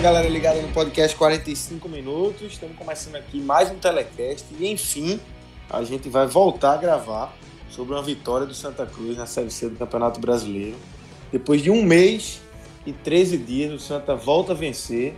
[0.00, 2.52] Galera ligada no podcast 45 minutos.
[2.52, 5.20] Estamos começando aqui mais um telecast e enfim
[5.68, 7.36] a gente vai voltar a gravar
[7.68, 10.78] sobre uma vitória do Santa Cruz na Série C do Campeonato Brasileiro.
[11.30, 12.40] Depois de um mês
[12.86, 15.14] e 13 dias, o Santa volta a vencer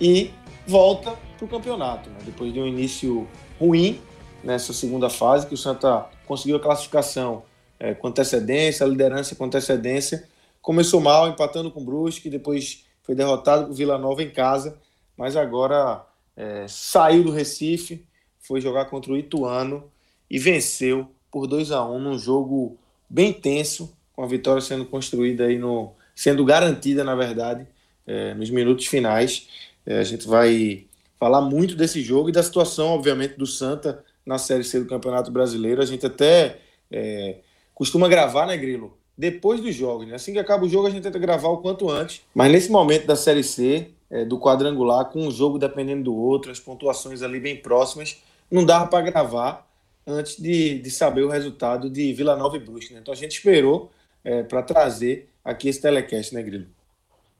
[0.00, 0.32] e
[0.66, 2.10] volta para o campeonato.
[2.10, 2.16] Né?
[2.24, 4.00] Depois de um início ruim
[4.42, 7.44] nessa segunda fase, que o Santa conseguiu a classificação
[7.78, 10.24] é, com antecedência, a liderança com antecedência.
[10.60, 14.76] Começou mal, empatando com o Brusque, depois foi derrotado por Vila Nova em casa,
[15.16, 16.04] mas agora
[16.36, 18.04] é, saiu do Recife,
[18.40, 19.90] foi jogar contra o Ituano
[20.28, 22.76] e venceu por 2 a 1 num jogo
[23.08, 25.92] bem tenso, com a vitória sendo construída aí no.
[26.14, 27.66] sendo garantida, na verdade,
[28.06, 29.48] é, nos minutos finais.
[29.86, 30.86] É, a gente vai
[31.18, 35.30] falar muito desse jogo e da situação, obviamente, do Santa na Série C do Campeonato
[35.30, 35.82] Brasileiro.
[35.82, 36.58] A gente até
[36.90, 37.38] é,
[37.74, 38.96] costuma gravar, né, Grilo?
[39.16, 40.06] Depois dos jogos.
[40.06, 40.14] Né?
[40.14, 42.22] Assim que acaba o jogo, a gente tenta gravar o quanto antes.
[42.34, 46.50] Mas nesse momento da Série C, é, do quadrangular, com um jogo dependendo do outro,
[46.50, 49.66] as pontuações ali bem próximas, não dava para gravar
[50.06, 52.92] antes de, de saber o resultado de Vila Nova e Brusque.
[52.92, 53.00] Né?
[53.00, 53.90] Então a gente esperou
[54.24, 56.66] é, para trazer aqui esse telecast, né, Grilo?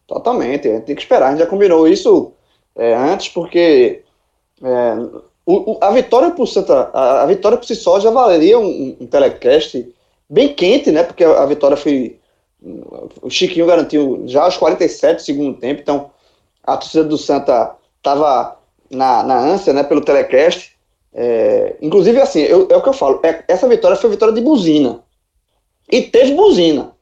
[0.06, 1.28] Totalmente, tem que esperar.
[1.28, 2.32] A gente já combinou isso
[2.76, 4.02] é, antes, porque
[4.62, 4.94] é,
[5.46, 8.96] o, o, a vitória por Santa, a, a, vitória por si só já valeria um,
[9.00, 9.93] um telecast
[10.28, 11.02] bem quente, né?
[11.02, 12.18] Porque a, vitória foi.
[13.20, 16.10] O Chiquinho garantiu já aos 47 do segundo tempo, então
[16.62, 18.58] a torcida do Santa estava
[18.90, 19.82] na, na ânsia, né?
[19.82, 20.74] Pelo telecast.
[21.12, 24.40] É, inclusive, assim, eu, é o que eu falo, é, essa vitória foi vitória de
[24.40, 25.00] buzina.
[25.90, 26.92] E teve buzina.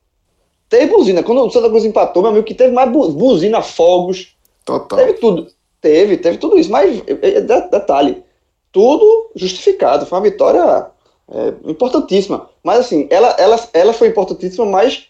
[0.69, 1.23] Teve buzina.
[1.23, 4.37] Quando o Santa Cruz empatou, meu amigo, que teve mais buzina, fogos.
[4.65, 4.99] Total.
[4.99, 5.49] Teve tudo.
[5.81, 6.71] Teve, teve tudo isso.
[6.71, 8.23] Mas, é, é, detalhe,
[8.71, 10.07] tudo justificado.
[10.07, 10.92] Foi uma vitória
[11.31, 12.49] é, importantíssima.
[12.63, 15.09] Mas assim, ela, ela, ela foi importantíssima, mas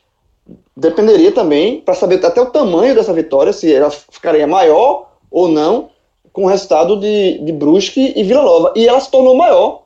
[0.76, 5.90] dependeria também para saber até o tamanho dessa vitória, se ela ficaria maior ou não
[6.32, 8.72] com o resultado de, de Brusque e Vila Nova.
[8.74, 9.82] E ela se tornou maior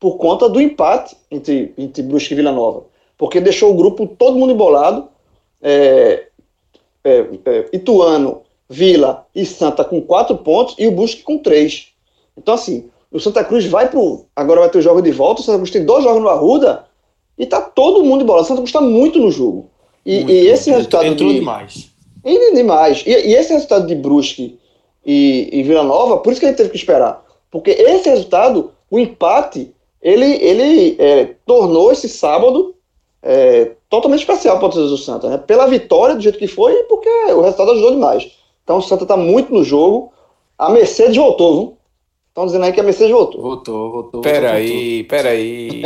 [0.00, 2.84] por conta do empate entre, entre Brusque e Vila Nova.
[3.16, 5.08] Porque deixou o grupo todo mundo embolado.
[5.62, 6.26] É,
[7.04, 11.88] é, é, Ituano, Vila e Santa com quatro pontos e o Brusque com três.
[12.36, 14.26] Então, assim, o Santa Cruz vai pro.
[14.34, 15.40] Agora vai ter o jogo de volta.
[15.40, 16.84] O Santa Cruz tem dois jogos no Arruda
[17.38, 18.44] e tá todo mundo embolado.
[18.44, 19.70] O Santa Cruz tá muito no jogo.
[20.04, 21.06] E, muito, e esse resultado.
[21.06, 21.90] Entrou de, demais.
[22.24, 23.04] demais.
[23.06, 24.58] E, e, esse resultado de Brusque
[25.06, 27.24] e, e Vila Nova, por isso que a gente teve que esperar.
[27.52, 29.72] Porque esse resultado, o empate,
[30.02, 32.74] ele, ele é, tornou esse sábado
[33.22, 35.28] é, totalmente especial para o do Santa.
[35.28, 35.38] Né?
[35.38, 38.28] Pela vitória do jeito que foi e porque o resultado ajudou demais.
[38.64, 40.12] Então o Santa tá muito no jogo.
[40.58, 41.78] A Mercedes voltou, viu?
[42.34, 43.40] Estão dizendo aí que a Mercedes voltou.
[43.40, 44.20] Voltou, voltou.
[44.20, 45.84] Peraí, peraí.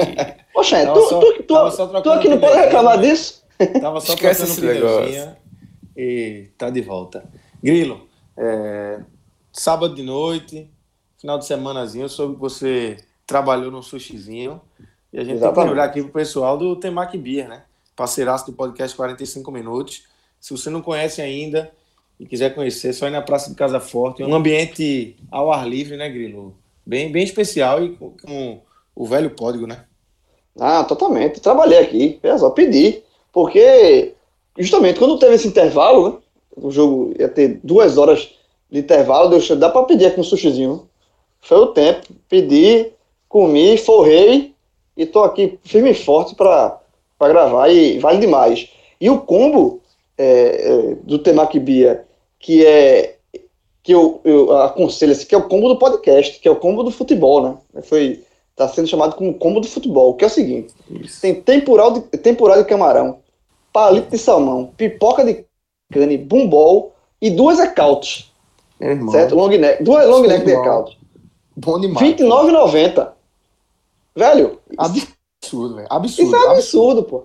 [0.54, 3.44] Poxa, tu, só, tu, tu, tu, aqui não pode reclamar disso?
[3.78, 5.36] Tava só Esquece esse negócio.
[5.94, 7.22] E tá de volta.
[7.62, 8.98] Grilo, é,
[9.52, 10.70] sábado de noite,
[11.20, 14.58] final de semanazinho, eu soube que você trabalhou no sushizinho.
[15.12, 15.54] E a gente Exatamente.
[15.54, 17.64] tem que olhar aqui pro pessoal do Temac Beer, né?
[17.94, 20.04] Parceiraço do podcast 45 Minutos.
[20.40, 21.70] Se você não conhece ainda,
[22.18, 24.22] e quiser conhecer, só ir na Praça de Casa Forte.
[24.24, 26.54] Um ambiente ao ar livre, né, Grilo?
[26.84, 28.60] Bem, bem especial e com, com
[28.94, 29.84] o velho código, né?
[30.58, 31.40] Ah, totalmente.
[31.40, 33.04] Trabalhei aqui, é só pedir.
[33.32, 34.14] Porque,
[34.58, 36.16] justamente, quando teve esse intervalo, né,
[36.56, 38.30] o jogo ia ter duas horas
[38.68, 40.88] de intervalo, deu, dá para pedir aqui um sushizinho.
[41.40, 42.08] Foi o tempo.
[42.28, 42.90] Pedi,
[43.28, 44.54] comi, forrei
[44.96, 46.80] e tô aqui firme e forte para
[47.20, 48.68] gravar e vale demais.
[49.00, 49.80] E o combo
[50.16, 52.07] é, é do Temaki Bia
[52.48, 53.16] que é
[53.82, 56.82] que eu, eu aconselho assim, que é o combo do podcast, que é o combo
[56.82, 57.82] do futebol, né?
[57.82, 58.24] Foi
[58.56, 61.20] tá sendo chamado como combo do futebol, que é o seguinte: Isso.
[61.20, 63.18] tem temporal de, temporal de camarão,
[63.70, 65.44] palito de salmão, pipoca de
[65.92, 68.32] cane, bumbol e duas ecautes.
[69.12, 69.34] certo?
[69.34, 70.98] Long neck, duas long neck de ecaute.
[71.54, 72.00] Bom demais.
[72.00, 73.10] R$29,90.
[74.16, 75.86] Velho, absurdo, velho.
[75.90, 76.28] Absurdo.
[76.28, 77.02] Isso é absurdo, absurdo.
[77.02, 77.24] pô.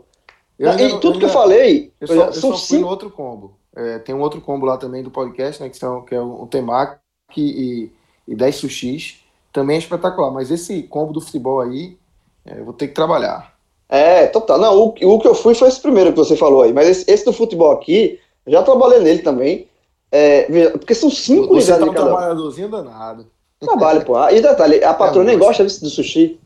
[0.60, 2.82] Eu ainda, e tudo que eu falei, eu só, eu são só cinco...
[2.82, 3.63] no outro combo.
[3.76, 5.70] É, tem um outro combo lá também do podcast, né?
[5.70, 6.98] Que, são, que é o Temaki
[7.38, 7.92] e,
[8.28, 9.20] e 10 sushis.
[9.52, 10.32] Também é espetacular.
[10.32, 11.98] Mas esse combo do futebol aí,
[12.46, 13.54] é, eu vou ter que trabalhar.
[13.90, 14.60] É, total.
[14.60, 16.74] Não, o, o que eu fui foi esse primeiro que você falou aí.
[16.74, 19.68] Mas esse, esse do futebol aqui, já trabalhei nele também.
[20.12, 23.26] É, porque são cinco unidades tá um trabalhadorzinho danado.
[23.60, 24.18] Trabalho, pô.
[24.30, 26.40] E detalhe, a patroa é, nem gosta do sushi.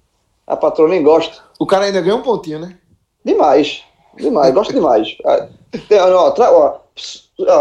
[0.46, 1.42] A patroa nem gosta.
[1.60, 2.78] O cara ainda ganha um pontinho, né?
[3.26, 3.84] Demais.
[4.16, 5.18] Demais, gosto demais.
[5.90, 6.80] Tem, ó, tra, ó, ó,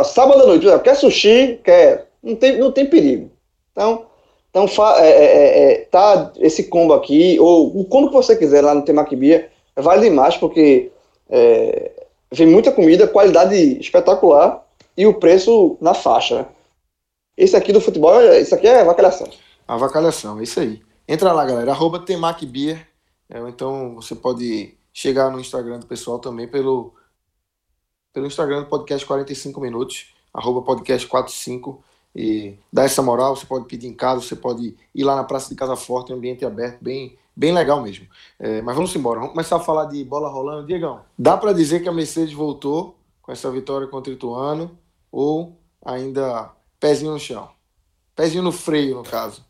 [0.05, 2.09] sábado à noite, quer sushi, quer.
[2.23, 3.31] Não tem, não tem perigo.
[3.73, 4.07] Então,
[4.51, 4.67] então
[4.97, 8.75] é, é, é, é, tá esse combo aqui, ou o combo que você quiser lá
[8.75, 10.91] no Temakibia, vale demais, porque
[11.29, 11.93] é,
[12.33, 14.65] vem muita comida, qualidade espetacular
[14.97, 16.39] e o preço na faixa.
[16.39, 16.47] Né?
[17.37, 19.29] Esse aqui do futebol, isso aqui é avacalhação.
[19.69, 20.81] Avacalhação, é isso aí.
[21.07, 22.89] Entra lá, galera, arroba Temakbeer,
[23.29, 26.95] é, então você pode chegar no Instagram do pessoal também pelo,
[28.17, 31.85] pelo Instagram do podcast 45 minutos, arroba podcast 45
[32.15, 35.51] e dar essa moral, você pode pedir em casa, você pode ir lá na Praça
[35.51, 38.07] de Casa Forte, um ambiente aberto, bem, bem legal mesmo.
[38.41, 40.67] É, mas vamos embora, vamos começar a falar de bola rolando.
[40.67, 44.79] Diegão, dá para dizer que a Mercedes voltou com essa vitória contra o Ituano
[45.13, 45.55] ou
[45.85, 47.51] ainda pezinho no chão?
[48.15, 49.45] Pezinho no freio, no caso.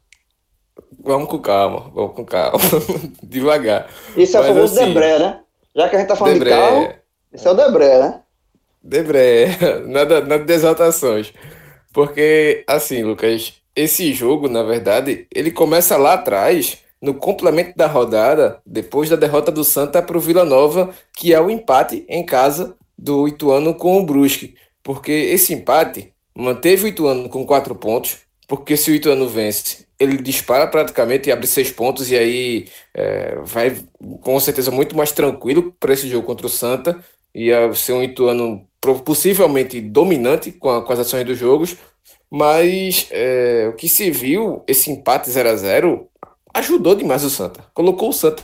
[1.05, 2.59] Vamos com calma, vamos com calma.
[3.23, 3.89] Devagar.
[4.17, 5.41] Isso é o famoso assim, Debré, né?
[5.73, 6.95] Já que a gente tá falando Debré, de carro,
[7.33, 8.23] isso é o Debré, né?
[8.87, 9.49] Debré,
[9.87, 11.33] nada, nada de exaltações.
[11.93, 18.61] Porque, assim, Lucas, esse jogo, na verdade, ele começa lá atrás, no complemento da rodada,
[18.65, 22.77] depois da derrota do Santa para o Vila Nova, que é o empate em casa
[22.97, 24.55] do Ituano com o Brusque.
[24.83, 30.17] Porque esse empate manteve o Ituano com quatro pontos, porque se o Ituano vence, ele
[30.19, 33.77] dispara praticamente e abre seis pontos, e aí é, vai
[34.21, 37.03] com certeza muito mais tranquilo para esse jogo contra o Santa.
[37.35, 41.77] Ia ser um Ituano possivelmente dominante com, a, com as ações dos jogos,
[42.31, 46.09] mas é, o que se viu, esse empate 0 a 0
[46.55, 47.65] ajudou demais o Santa.
[47.75, 48.43] Colocou o Santa,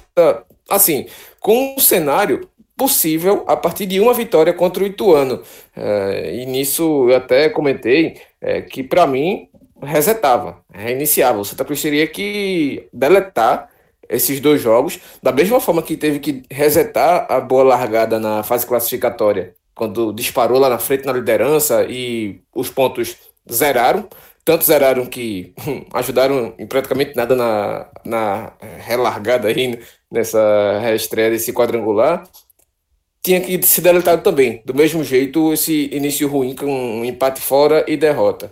[0.69, 1.06] assim,
[1.41, 5.43] com um cenário possível a partir de uma vitória contra o Ituano.
[5.77, 9.49] É, e nisso eu até comentei é, que, para mim,
[9.83, 11.39] resetava, reiniciava.
[11.41, 13.69] O Santa Cruz teria que deletar
[14.09, 18.67] esses dois jogos, da mesma forma que teve que resetar a boa largada na fase
[18.67, 23.17] classificatória, quando disparou lá na frente na liderança e os pontos
[23.51, 24.09] zeraram.
[24.45, 25.55] Tanto zeraram que
[25.95, 29.79] ajudaram em praticamente nada na, na relargada aí,
[30.11, 32.25] nessa reestreia desse quadrangular.
[33.23, 34.63] Tinha que se deletar também.
[34.67, 38.51] Do mesmo jeito, esse início ruim com um empate fora e derrota.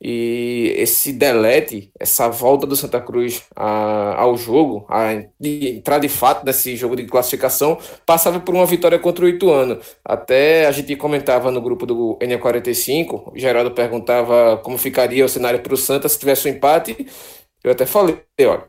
[0.00, 6.44] E esse delete, essa volta do Santa Cruz a, ao jogo, a entrar de fato
[6.44, 9.78] nesse jogo de classificação, passava por uma vitória contra o Ituano.
[10.04, 15.60] Até a gente comentava no grupo do N45, o Geraldo perguntava como ficaria o cenário
[15.60, 17.06] para o Santa se tivesse um empate.
[17.64, 18.64] Eu até falei, olha,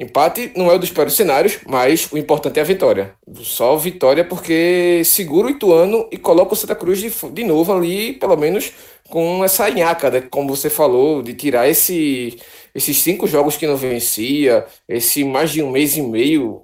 [0.00, 3.12] Empate não é o dos piores cenários, mas o importante é a vitória.
[3.42, 8.14] Só vitória porque segura o Ituano e coloca o Santa Cruz de, de novo ali,
[8.14, 8.72] pelo menos
[9.10, 10.22] com essa nhaca, né?
[10.22, 12.38] como você falou, de tirar esse,
[12.74, 16.62] esses cinco jogos que não vencia, esse mais de um mês e meio.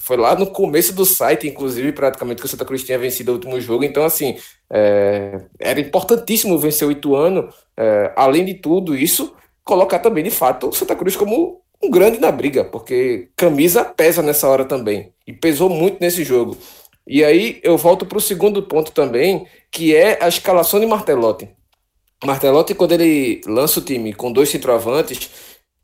[0.00, 3.34] Foi lá no começo do site, inclusive, praticamente, que o Santa Cruz tinha vencido o
[3.36, 3.84] último jogo.
[3.84, 4.36] Então, assim,
[4.68, 7.48] é, era importantíssimo vencer o Ituano.
[7.76, 9.32] É, além de tudo isso,
[9.64, 14.22] colocar também, de fato, o Santa Cruz como um grande na briga, porque camisa pesa
[14.22, 15.12] nessa hora também.
[15.26, 16.56] E pesou muito nesse jogo.
[17.06, 21.48] E aí eu volto para o segundo ponto também, que é a escalação de Martelotti.
[22.24, 25.30] Martelotti, quando ele lança o time com dois centroavantes,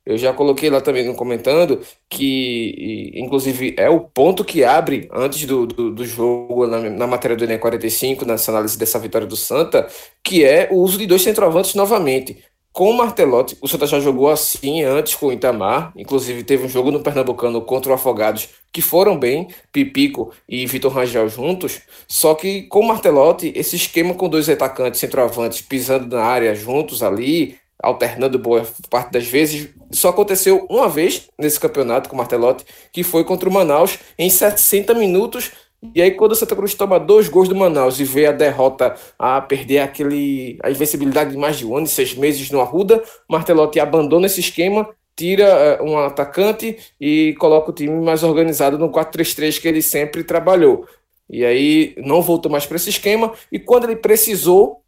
[0.05, 5.47] eu já coloquei lá também no comentando que, inclusive, é o ponto que abre antes
[5.47, 9.37] do, do, do jogo na, na, matéria do Enem 45, nessa análise dessa vitória do
[9.37, 9.89] Santa,
[10.23, 14.29] que é o uso de dois centroavantes novamente com o Martelotti, o Santa já jogou
[14.29, 18.83] assim antes com o Itamar, inclusive teve um jogo no Pernambucano contra o Afogados que
[18.83, 24.29] foram bem, Pipico e Vitor Rangel juntos, só que com o Martelotti, esse esquema com
[24.29, 30.67] dois atacantes centroavantes pisando na área juntos ali, alternando boa parte das vezes, só aconteceu
[30.69, 35.53] uma vez nesse campeonato com o Martelotti, que foi contra o Manaus em 60 minutos
[35.93, 38.95] e aí, quando o Santa Cruz toma dois gols do Manaus e vê a derrota
[39.19, 43.03] a perder aquele, a invencibilidade de mais de um ano e seis meses no Arruda,
[43.29, 48.91] Martelotti abandona esse esquema, tira uh, um atacante e coloca o time mais organizado no
[48.91, 50.87] 4-3-3 que ele sempre trabalhou.
[51.29, 53.33] E aí não voltou mais para esse esquema.
[53.51, 54.83] E quando ele precisou,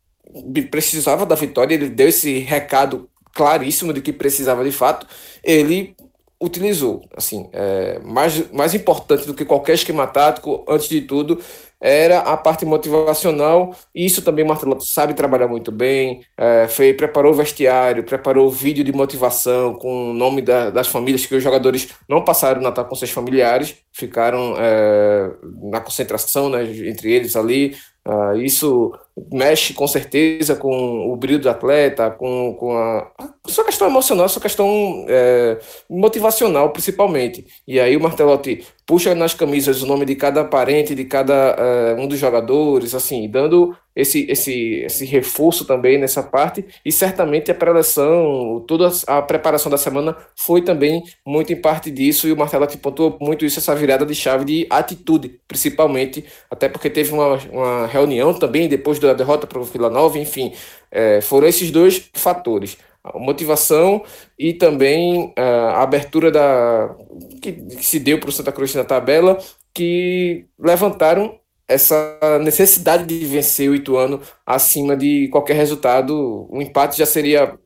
[0.71, 5.07] precisava da vitória, ele deu esse recado claríssimo de que precisava de fato,
[5.45, 5.95] ele
[6.43, 7.03] utilizou.
[7.17, 11.41] Assim, é, mais, mais importante do que qualquer esquema tático, antes de tudo,
[11.81, 16.95] era a parte motivacional, e isso também o Martelo sabe trabalhar muito bem, é, foi,
[16.95, 21.35] preparou o vestiário, preparou o vídeo de motivação com o nome da, das famílias, que
[21.35, 25.31] os jogadores não passaram Natal com seus familiares, ficaram é,
[25.71, 27.77] na concentração né, entre eles ali,
[28.07, 28.93] Uh, isso
[29.33, 34.27] mexe com certeza com o brilho do atleta, com, com a, a sua questão emocional,
[34.27, 35.59] a sua questão é,
[35.91, 37.45] motivacional, principalmente.
[37.67, 42.01] E aí o Martelotti puxa nas camisas o nome de cada parente, de cada uh,
[42.01, 47.55] um dos jogadores, assim, dando esse, esse, esse reforço também nessa parte, e certamente a
[47.55, 52.77] preleção, toda a preparação da semana foi também muito em parte disso, e o Martelotti
[52.77, 57.87] pontuou muito isso, essa virada de chave de atitude, principalmente, até porque teve uma, uma
[57.87, 60.53] reunião também depois da derrota para o Vila Nova, enfim,
[60.91, 62.77] é, foram esses dois fatores.
[63.15, 64.03] Motivação
[64.37, 65.41] e também uh,
[65.77, 66.93] a abertura da
[67.41, 69.39] que, que se deu para o Santa Cruz na tabela,
[69.73, 71.39] que levantaram
[71.69, 76.47] essa necessidade de vencer o Ituano acima de qualquer resultado.
[76.51, 77.59] O empate já seria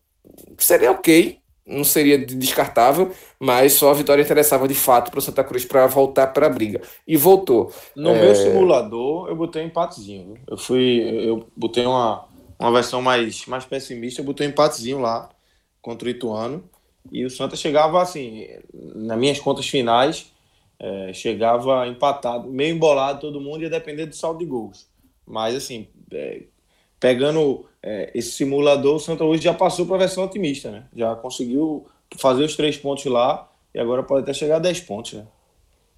[0.59, 5.45] seria ok, não seria descartável, mas só a vitória interessava de fato para o Santa
[5.45, 6.81] Cruz para voltar para a briga.
[7.07, 7.73] E voltou.
[7.97, 8.21] No é...
[8.21, 10.35] meu simulador, eu botei um empatezinho.
[10.49, 12.29] Eu fui, eu botei uma
[12.61, 15.31] uma versão mais, mais pessimista, botou um empatezinho lá
[15.81, 16.63] contra o Ituano.
[17.11, 18.47] E o Santa chegava assim,
[18.95, 20.31] nas minhas contas finais,
[20.81, 24.89] é, chegava empatado, meio embolado todo mundo, ia depender do saldo de gols.
[25.27, 26.43] Mas assim, é,
[26.99, 30.85] pegando é, esse simulador, o Santa hoje já passou para a versão otimista, né?
[30.97, 31.87] Já conseguiu
[32.19, 35.27] fazer os três pontos lá e agora pode até chegar a 10 pontos, né?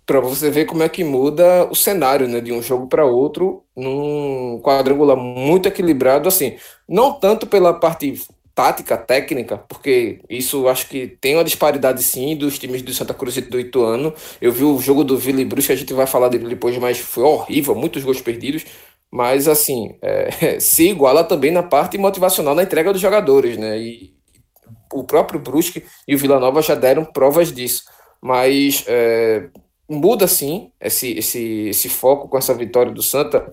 [0.04, 3.64] para você ver como é que muda o cenário, né, de um jogo para outro,
[3.74, 6.56] num quadrangular muito equilibrado, assim,
[6.88, 8.20] não tanto pela parte
[8.54, 13.36] tática, técnica, porque isso acho que tem uma disparidade sim dos times do Santa Cruz
[13.36, 14.14] e do Ituano.
[14.40, 17.24] Eu vi o jogo do Vila Brusque, a gente vai falar dele depois, mas foi
[17.24, 18.64] horrível, muitos gols perdidos.
[19.10, 23.78] Mas assim, é, se iguala também na parte motivacional na entrega dos jogadores, né?
[23.78, 24.14] E
[24.92, 27.84] o próprio Brusque e o Vila Nova já deram provas disso.
[28.20, 29.48] Mas é,
[29.88, 33.52] muda sim esse, esse, esse foco com essa vitória do Santa,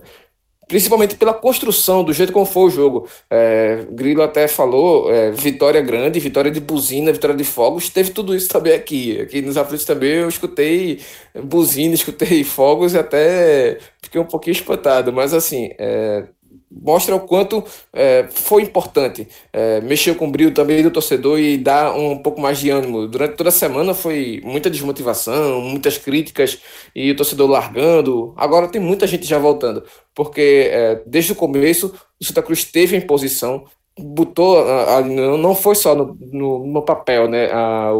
[0.70, 3.08] principalmente pela construção, do jeito como foi o jogo.
[3.28, 8.36] É, Grilo até falou, é, vitória grande, vitória de buzina, vitória de fogos, teve tudo
[8.36, 9.20] isso também aqui.
[9.20, 11.00] Aqui nos aflitos também eu escutei
[11.42, 16.24] buzina, escutei fogos e até fiquei um pouquinho espantado, mas assim, é,
[16.70, 21.58] mostra o quanto é, foi importante é, mexer com o brilho também do torcedor e
[21.58, 23.08] dar um pouco mais de ânimo.
[23.08, 26.58] Durante toda a semana foi muita desmotivação, muitas críticas
[26.94, 28.32] e o torcedor largando.
[28.36, 29.82] Agora tem muita gente já voltando,
[30.14, 33.64] porque é, desde o começo o Santa Cruz teve em posição,
[34.00, 37.50] botou a, a, não foi só no, no, no papel né?
[37.52, 37.90] A,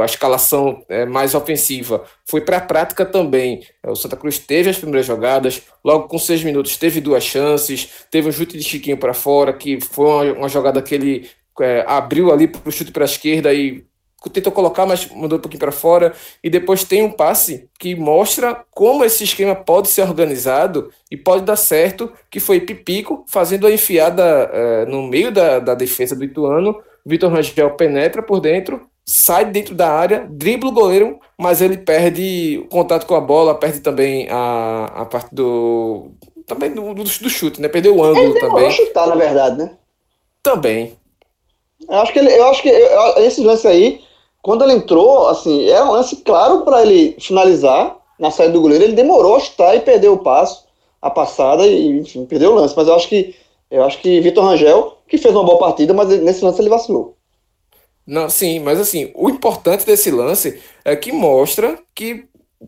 [0.00, 3.62] a escalação é, mais ofensiva foi para a prática também.
[3.86, 8.28] O Santa Cruz teve as primeiras jogadas logo com seis minutos teve duas chances teve
[8.28, 11.28] um chute de Chiquinho para fora que foi uma, uma jogada que ele
[11.60, 13.84] é, abriu ali para o chute para a esquerda e
[14.32, 16.12] tentou colocar, mas mandou um pouquinho para fora.
[16.42, 21.44] E depois tem um passe que mostra como esse esquema pode ser organizado e pode
[21.44, 26.24] dar certo, que foi Pipico fazendo a enfiada uh, no meio da, da defesa do
[26.24, 26.82] Ituano.
[27.06, 32.60] Vitor Rangel penetra por dentro, sai dentro da área, dribla o goleiro, mas ele perde
[32.64, 36.10] o contato com a bola, perde também a, a parte do.
[36.44, 37.68] Também do, do, do chute, né?
[37.68, 38.70] Perdeu o ângulo ele também.
[38.70, 39.76] chutar, na verdade, né?
[40.42, 40.96] Também.
[41.88, 44.00] Eu acho que ele, eu acho que eu, esse lance aí
[44.42, 48.84] quando ele entrou, assim, era um lance claro para ele finalizar na saída do goleiro.
[48.84, 50.64] Ele demorou a chutar e perdeu o passo,
[51.00, 52.74] a passada e, enfim, perdeu o lance.
[52.76, 53.34] Mas eu acho que
[53.70, 57.16] eu acho que Vitor Rangel, que fez uma boa partida, mas nesse lance ele vacilou.
[58.06, 62.24] Não, sim, mas assim, o importante desse lance é que mostra que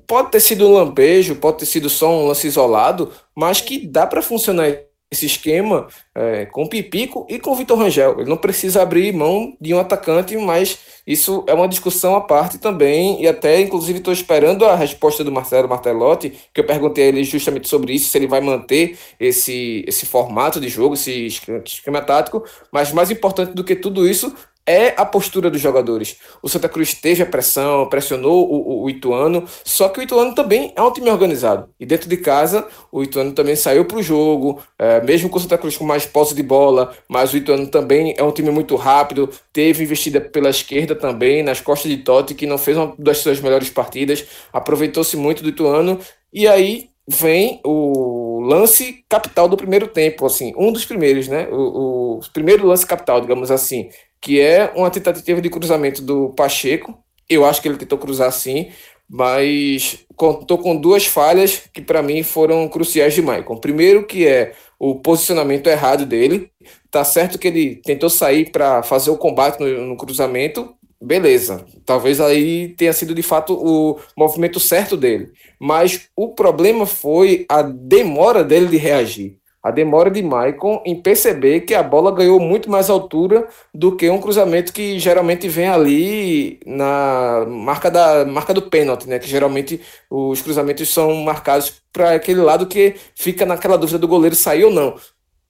[0.06, 4.06] pode ter sido um lampejo, pode ter sido só um lance isolado, mas que dá
[4.06, 4.68] para funcionar
[5.10, 8.20] esse esquema é, com Pipico e com Vitor Rangel.
[8.20, 12.58] Ele não precisa abrir mão de um atacante, mas isso é uma discussão à parte
[12.58, 17.08] também, e até, inclusive, estou esperando a resposta do Marcelo Martelotti, que eu perguntei a
[17.08, 22.00] ele justamente sobre isso, se ele vai manter esse, esse formato de jogo, esse esquema
[22.00, 24.32] tático, mas mais importante do que tudo isso
[24.70, 26.18] é a postura dos jogadores.
[26.40, 30.32] O Santa Cruz teve a pressão, pressionou o, o, o, Ituano, só que o Ituano
[30.32, 31.68] também é um time organizado.
[31.80, 35.40] E dentro de casa, o Ituano também saiu para o jogo, é, mesmo com o
[35.40, 38.76] Santa Cruz com mais posse de bola, mas o Ituano também é um time muito
[38.76, 43.18] rápido, teve investida pela esquerda também, nas costas de Totti, que não fez uma das
[43.18, 45.98] suas melhores partidas, aproveitou-se muito do Ituano,
[46.32, 51.48] e aí vem o lance capital do primeiro tempo, assim, um dos primeiros, né?
[51.50, 53.88] O, o primeiro lance capital, digamos assim,
[54.20, 56.98] que é uma tentativa de cruzamento do Pacheco.
[57.28, 58.70] Eu acho que ele tentou cruzar sim,
[59.08, 63.56] mas contou com duas falhas que para mim foram cruciais de Maicon.
[63.56, 66.50] Primeiro que é o posicionamento errado dele.
[66.90, 72.20] Tá certo que ele tentou sair para fazer o combate no, no cruzamento, beleza, talvez
[72.20, 75.32] aí tenha sido de fato o movimento certo dele.
[75.58, 79.39] Mas o problema foi a demora dele de reagir.
[79.62, 84.08] A demora de Maicon em perceber que a bola ganhou muito mais altura do que
[84.08, 89.18] um cruzamento que geralmente vem ali na marca da marca do pênalti, né?
[89.18, 94.34] Que geralmente os cruzamentos são marcados para aquele lado que fica naquela dúvida do goleiro
[94.34, 94.96] sair ou não.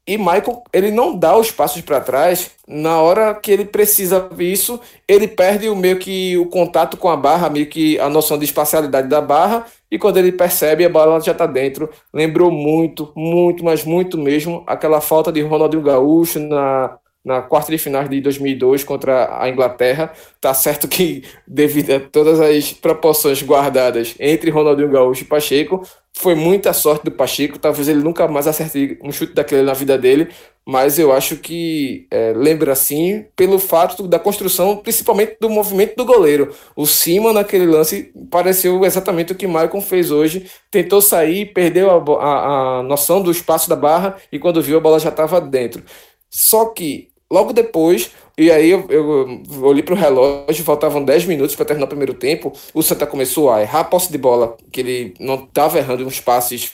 [0.07, 4.81] E Michael, ele não dá os passos para trás na hora que ele precisa isso,
[5.07, 8.45] ele perde o meio que o contato com a barra, meio que a noção de
[8.45, 11.91] espacialidade da barra, e quando ele percebe, a bola já está dentro.
[12.13, 18.09] Lembrou muito, muito, mas muito mesmo aquela falta de Ronaldinho Gaúcho na na quarta de
[18.09, 20.13] de 2002 contra a Inglaterra.
[20.41, 25.83] Tá certo que, devido a todas as proporções guardadas entre Ronaldinho Gaúcho e Pacheco,
[26.17, 27.59] foi muita sorte do Pacheco.
[27.59, 30.29] Talvez ele nunca mais acerte um chute daquele na vida dele,
[30.67, 36.05] mas eu acho que é, lembra assim pelo fato da construção, principalmente do movimento do
[36.05, 36.55] goleiro.
[36.77, 40.51] O Cima naquele lance pareceu exatamente o que Maicon fez hoje.
[40.71, 44.81] Tentou sair, perdeu a, a, a noção do espaço da barra e quando viu a
[44.81, 45.83] bola já estava dentro.
[46.31, 51.55] Só que logo depois, e aí eu, eu, olhei para o relógio, faltavam 10 minutos
[51.55, 54.81] para terminar o primeiro tempo, o Santa começou a errar a posse de bola, que
[54.81, 56.73] ele não estava errando uns passes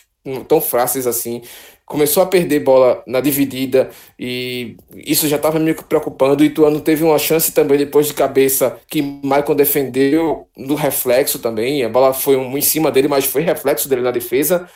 [0.49, 1.43] tão fáceis assim,
[1.87, 6.43] começou a perder bola na dividida e isso já estava me preocupando.
[6.43, 11.85] E Ituano teve uma chance também depois de cabeça que Maicon defendeu no reflexo também.
[11.85, 14.69] A bola foi um em cima dele, mas foi reflexo dele na defesa.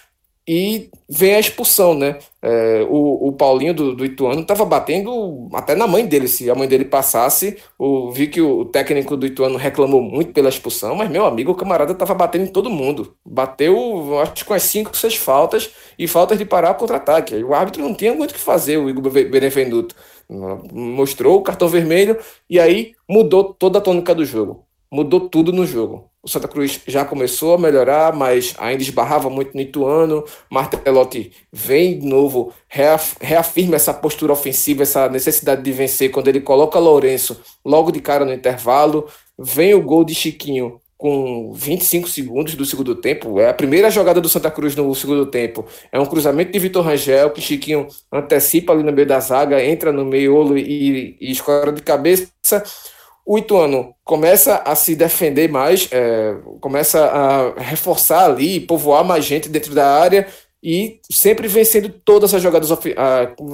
[0.48, 2.18] E vem a expulsão, né?
[2.42, 6.26] É, o, o Paulinho do, do Ituano estava batendo até na mãe dele.
[6.26, 10.48] Se a mãe dele passasse, o, vi que o, técnico do Ituano reclamou muito pela
[10.48, 13.16] expulsão, mas meu amigo, o camarada estava batendo em todo mundo.
[13.24, 17.36] Bateu, acho com as 5, 6 faltas e faltas de parar contra-ataque.
[17.44, 19.94] O árbitro não tinha muito o que fazer, o Igor Benevenuto.
[20.72, 24.66] Mostrou o cartão vermelho e aí mudou toda a tônica do jogo.
[24.90, 26.09] Mudou tudo no jogo.
[26.22, 30.22] O Santa Cruz já começou a melhorar, mas ainda esbarrava muito no Ituano.
[30.50, 36.78] Martelotti vem de novo, reafirma essa postura ofensiva, essa necessidade de vencer quando ele coloca
[36.78, 39.08] Lourenço logo de cara no intervalo.
[39.38, 43.40] Vem o gol de Chiquinho com 25 segundos do segundo tempo.
[43.40, 45.64] É a primeira jogada do Santa Cruz no segundo tempo.
[45.90, 49.90] É um cruzamento de Vitor Rangel, que Chiquinho antecipa ali no meio da zaga, entra
[49.90, 52.28] no meio e, e escora de cabeça
[53.26, 59.48] o Ituano começa a se defender mais, é, começa a reforçar ali, povoar mais gente
[59.48, 60.26] dentro da área
[60.62, 62.94] e sempre vencendo todas as jogadas, of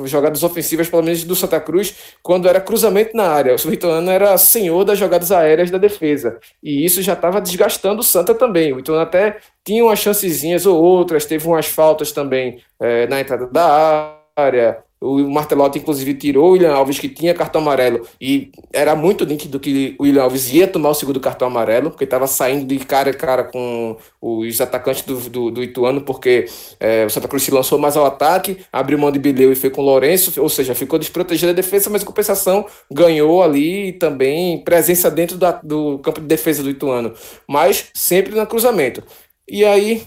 [0.07, 3.55] jogadas ofensivas, pelo menos do Santa Cruz, quando era cruzamento na área.
[3.64, 6.38] O Ituano era senhor das jogadas aéreas da defesa.
[6.62, 8.72] E isso já estava desgastando o Santa também.
[8.72, 13.46] O Ituano até tinha umas chancezinhas ou outras, teve umas faltas também é, na entrada
[13.46, 14.86] da área.
[14.98, 19.61] O Martelotti, inclusive, tirou o William Alves, que tinha cartão amarelo, e era muito nítido
[19.61, 23.11] que o William Alves ia tomar o segundo cartão amarelo, porque estava saindo de cara
[23.11, 26.46] a cara com os atacantes do, do, do Ituano, porque
[26.80, 29.68] é, o Santa Cruz se lançou mais ao ataque, abriu mão de Bileu e foi
[29.68, 34.64] com o Lourenço, ou seja, ficou desprotegido da defesa, mas em compensação ganhou ali também
[34.64, 37.12] presença dentro da, do campo de defesa do Ituano,
[37.46, 39.02] mas sempre no cruzamento.
[39.48, 40.02] E aí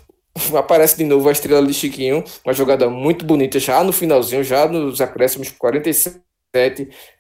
[0.56, 4.68] aparece de novo a estrela de Chiquinho, uma jogada muito bonita, já no finalzinho, já
[4.68, 6.20] nos acréscimos 47.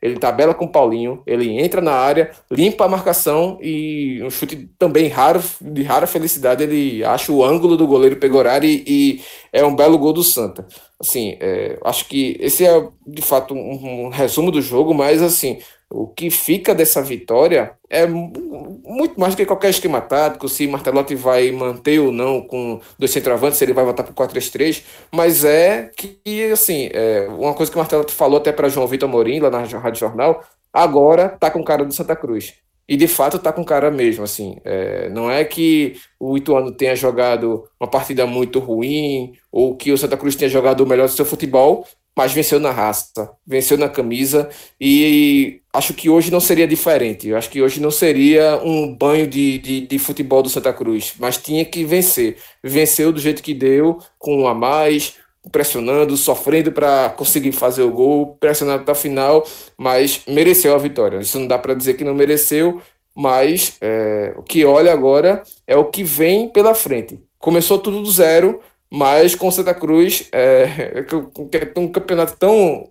[0.01, 4.67] Ele tabela com o Paulinho, ele entra na área, limpa a marcação e um chute
[4.79, 6.63] também raro, de rara felicidade.
[6.63, 9.21] Ele acha o ângulo do goleiro Pegorari e, e
[9.53, 10.65] é um belo gol do Santa.
[10.99, 15.59] Assim, é, acho que esse é de fato um, um resumo do jogo, mas assim,
[15.91, 21.15] o que fica dessa vitória é muito mais do que qualquer esquema tático, se Martelotti
[21.15, 25.43] vai manter ou não com dois centroavantes, se ele vai voltar para o 4-3-3, mas
[25.43, 29.39] é que, assim, é uma coisa que o Martelotti falou até para João Vitor Morim,
[29.39, 32.53] lá na Rádio Jornal, agora tá com cara do Santa Cruz.
[32.87, 34.57] E de fato tá com cara mesmo, assim.
[34.65, 39.97] É, não é que o Ituano tenha jogado uma partida muito ruim, ou que o
[39.97, 41.85] Santa Cruz tenha jogado o melhor do seu futebol,
[42.19, 47.29] mas venceu na raça, venceu na camisa e acho que hoje não seria diferente.
[47.29, 51.13] Eu acho que hoje não seria um banho de, de, de, futebol do Santa Cruz,
[51.17, 52.35] mas tinha que vencer.
[52.61, 55.13] Venceu do jeito que deu, com um a mais,
[55.49, 61.19] pressionando, sofrendo para conseguir fazer o gol, pressionando até o final, mas mereceu a vitória.
[61.19, 62.81] Isso não dá para dizer que não mereceu,
[63.15, 67.17] mas é, o que olha agora é o que vem pela frente.
[67.37, 68.59] Começou tudo do zero,
[68.91, 72.89] mas com Santa Cruz, é, é um campeonato tão,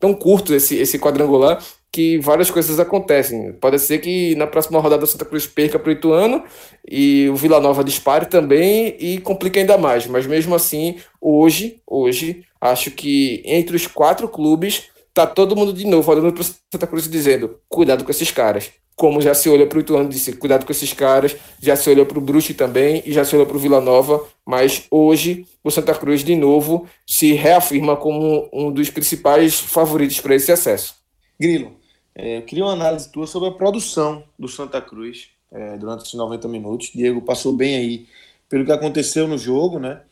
[0.00, 3.52] tão curto, esse, esse quadrangular, que várias coisas acontecem.
[3.52, 6.42] Pode ser que na próxima rodada o Santa Cruz perca para o Ituano
[6.90, 10.06] e o Vila Nova dispare também e complica ainda mais.
[10.06, 15.86] Mas mesmo assim, hoje, hoje, acho que entre os quatro clubes tá todo mundo de
[15.86, 18.70] novo olhando para o Santa Cruz dizendo: cuidado com esses caras.
[18.94, 22.06] Como já se olha para o Ituano disse: cuidado com esses caras, já se olhou
[22.06, 24.24] para o Bruxo também e já se olhou para o Vila Nova.
[24.46, 30.34] Mas hoje o Santa Cruz de novo se reafirma como um dos principais favoritos para
[30.34, 30.94] esse acesso.
[31.40, 31.72] Grilo,
[32.14, 36.14] é, eu queria uma análise tua sobre a produção do Santa Cruz é, durante esses
[36.14, 36.90] 90 minutos.
[36.94, 38.06] Diego passou bem aí
[38.48, 40.02] pelo que aconteceu no jogo, né?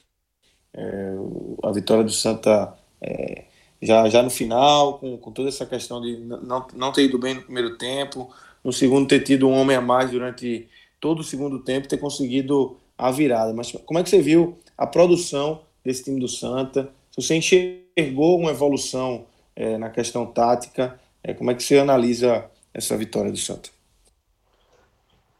[0.72, 1.14] É,
[1.62, 3.44] a vitória do Santa é,
[3.82, 7.34] já, já no final, com, com toda essa questão de não, não ter ido bem
[7.34, 8.30] no primeiro tempo,
[8.62, 10.68] no segundo ter tido um homem a mais durante
[11.00, 13.54] todo o segundo tempo, ter conseguido a virada.
[13.54, 16.92] Mas como é que você viu a produção desse time do Santa?
[17.10, 19.24] Se você enxergou uma evolução
[19.56, 23.70] é, na questão tática, é, como é que você analisa essa vitória do Santa?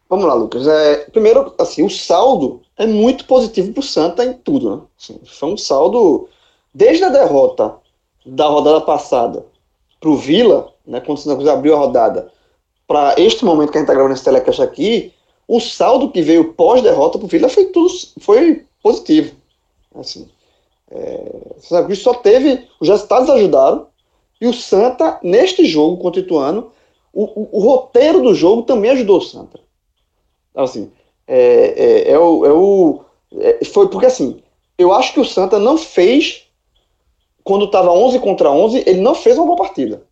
[0.09, 0.66] Vamos lá, Lucas.
[0.66, 4.76] É, primeiro, assim, o saldo é muito positivo para o Santa em tudo.
[4.76, 4.83] Né?
[4.98, 6.29] Assim, foi um saldo,
[6.74, 7.76] desde a derrota
[8.24, 9.44] da rodada passada
[10.00, 12.33] para o Vila, né, quando o Santa Cruz abriu a rodada,
[12.87, 15.12] para este momento que a gente está gravando esse telecast aqui,
[15.46, 19.35] o saldo que veio pós-derrota para o Vila foi, tudo, foi positivo.
[19.94, 20.28] Assim,
[20.90, 23.87] é, o Santa Cruz só teve, os resultados ajudaram,
[24.40, 26.72] e o Santa, neste jogo contra o Ituano,
[27.12, 29.61] o, o, roteiro do jogo também ajudou o Santa.
[30.54, 30.90] Assim,
[31.26, 33.04] é, é, é, o, é o
[33.38, 34.42] é, foi porque assim,
[34.78, 36.49] eu acho que o Santa não fez
[37.50, 40.04] quando estava 11 contra 11, ele não fez uma boa partida.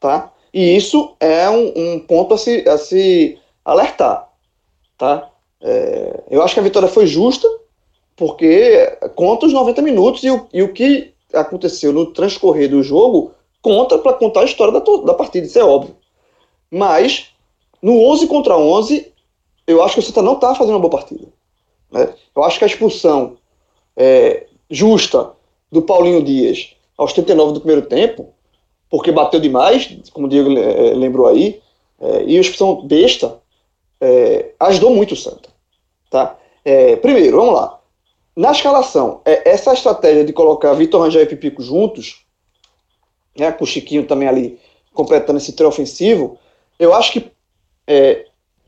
[0.00, 0.32] Tá?
[0.52, 4.28] E isso é um, um ponto a se, a se alertar.
[4.98, 5.30] Tá?
[5.60, 7.46] É, eu acho que a vitória foi justa,
[8.16, 13.30] porque conta os 90 minutos e o, e o que aconteceu no transcorrer do jogo
[13.62, 15.94] conta para contar a história da, da partida, isso é óbvio.
[16.68, 17.28] Mas,
[17.80, 19.12] no 11 contra 11,
[19.68, 21.28] eu acho que o Santa não está fazendo uma boa partida.
[21.92, 22.12] Né?
[22.34, 23.36] Eu acho que a expulsão
[23.96, 25.37] é, justa
[25.70, 28.34] do Paulinho Dias aos 39 do primeiro tempo,
[28.90, 31.60] porque bateu demais, como o Diego é, lembrou aí,
[32.00, 33.40] é, e a expulsão besta
[34.00, 35.50] é, ajudou muito o Santa.
[36.10, 36.36] Tá?
[37.00, 37.80] Primeiro, vamos lá.
[38.36, 42.26] Na escalação, essa estratégia de colocar Vitor Rangel e Pipico juntos,
[43.38, 44.60] né, com o Chiquinho também ali
[44.92, 46.38] completando esse trio ofensivo,
[46.78, 47.32] eu acho que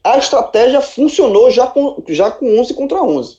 [0.03, 3.39] a estratégia funcionou já com, já com 11 contra 11.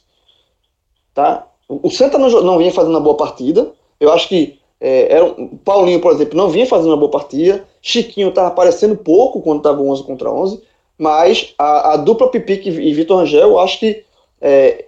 [1.14, 1.48] Tá?
[1.84, 3.72] O, Santa não, não vinha fazendo uma boa partida.
[4.00, 7.64] Eu acho que é, era, Paulinho, por exemplo, não vinha fazendo uma boa partida.
[7.82, 10.62] Chiquinho estava aparecendo pouco quando estava 11 contra 11.
[10.98, 14.04] Mas a, a dupla Pipique e Vitor Rangel, eu acho que
[14.42, 14.86] é,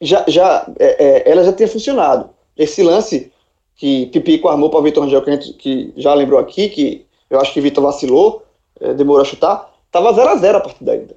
[0.00, 2.30] já, já, é, é, ela já tinha funcionado.
[2.56, 3.30] Esse lance
[3.76, 7.52] que Pipico armou para Vitor Rangel, que, gente, que já lembrou aqui, que eu acho
[7.52, 8.42] que Vitor vacilou,
[8.80, 11.16] é, demorou a chutar, estava 0 a 0 a partida ainda.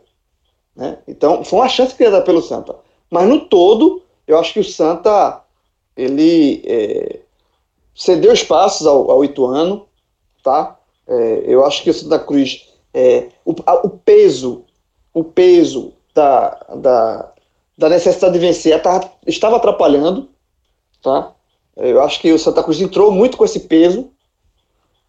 [0.76, 0.98] Né?
[1.08, 2.76] Então, foi uma chance criada pelo Santa.
[3.10, 5.42] Mas no todo, eu acho que o Santa
[5.98, 7.20] ele é,
[7.96, 9.88] cedeu espaços ao, ao Ituano,
[10.44, 10.78] tá?
[11.08, 14.66] É, eu acho que o Santa Cruz, é, o, a, o peso,
[15.12, 17.34] o peso da, da,
[17.76, 18.80] da necessidade de vencer
[19.26, 20.30] estava atrapalhando,
[21.02, 21.34] tá?
[21.76, 24.12] Eu acho que o Santa Cruz entrou muito com esse peso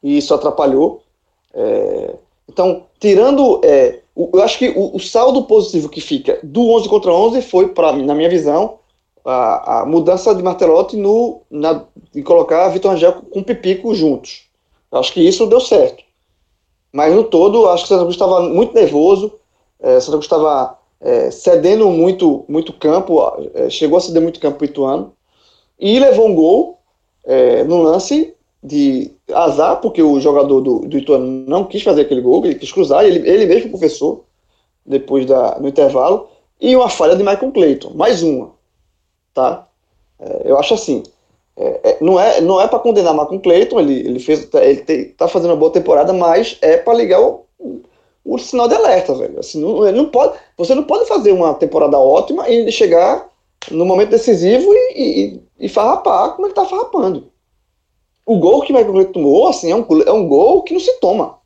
[0.03, 1.03] e isso atrapalhou.
[1.53, 2.15] É,
[2.49, 6.89] então, tirando, é, o, eu acho que o, o, saldo positivo que fica do 11
[6.89, 8.80] contra 11 foi, para na minha visão,
[9.31, 14.49] a, a, mudança de Martelotti no, na, em colocar Vitor Angel com Pipico juntos.
[14.91, 16.03] Acho que isso deu certo.
[16.93, 19.33] Mas no todo, acho que o Santa Cruz estava muito nervoso,
[19.81, 23.21] é, o Santa Cruz estava é, cedendo muito, muito campo,
[23.55, 25.13] é, chegou a ceder muito campo para o Ituano,
[25.79, 26.79] e levou um gol
[27.25, 32.21] é, no lance de azar, porque o jogador do, do Ituano não quis fazer aquele
[32.21, 34.27] gol, ele quis cruzar, ele, ele mesmo confessou
[34.85, 36.29] depois da, no intervalo,
[36.61, 38.51] e uma falha de Michael Clayton, mais uma,
[39.35, 39.67] tá?
[40.19, 41.03] É, eu acho assim,
[41.57, 45.05] é, é, não é, não é para condenar Michael Clayton, ele, ele fez, ele te,
[45.17, 47.45] tá fazendo uma boa temporada, mas é para ligar o,
[48.25, 49.39] o sinal de alerta, velho.
[49.39, 53.29] Assim, não, não pode, você não pode fazer uma temporada ótima e chegar
[53.71, 57.31] no momento decisivo e, e, e farrapar como ele tá farrapando.
[58.25, 60.81] O gol que o Michael Clayton tomou, assim, é um, é um gol que não
[60.81, 61.39] se toma.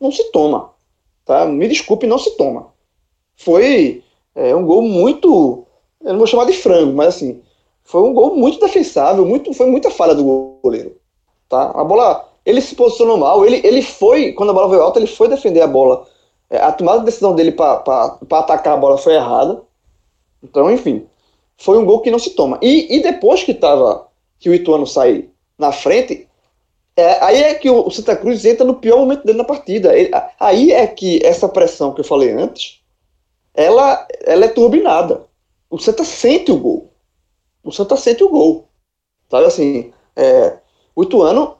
[0.00, 0.70] Não se toma.
[1.24, 1.46] Tá?
[1.46, 2.74] Me desculpe, não se toma.
[3.36, 4.02] Foi
[4.34, 5.63] é, um gol muito.
[6.04, 7.42] Eu não vou chamar de frango, mas assim,
[7.82, 10.96] foi um gol muito defensável, muito, foi muita falha do goleiro.
[11.48, 11.70] Tá?
[11.70, 15.06] A bola ele se posicionou mal, ele, ele foi, quando a bola veio alta, ele
[15.06, 16.06] foi defender a bola.
[16.50, 19.62] É, a tomada de decisão dele para atacar a bola foi errada.
[20.42, 21.06] Então, enfim,
[21.56, 22.58] foi um gol que não se toma.
[22.60, 24.06] E, e depois que tava,
[24.38, 26.28] que o Ituano sai na frente,
[26.96, 29.96] É, aí é que o Santa Cruz entra no pior momento dele na partida.
[29.96, 32.80] Ele, aí é que essa pressão que eu falei antes,
[33.52, 35.26] ela, ela é turbinada.
[35.74, 36.88] O Santa sente o gol.
[37.64, 38.68] O Santa sente o gol.
[39.28, 40.58] Sabe assim, é,
[40.94, 41.56] o Ituano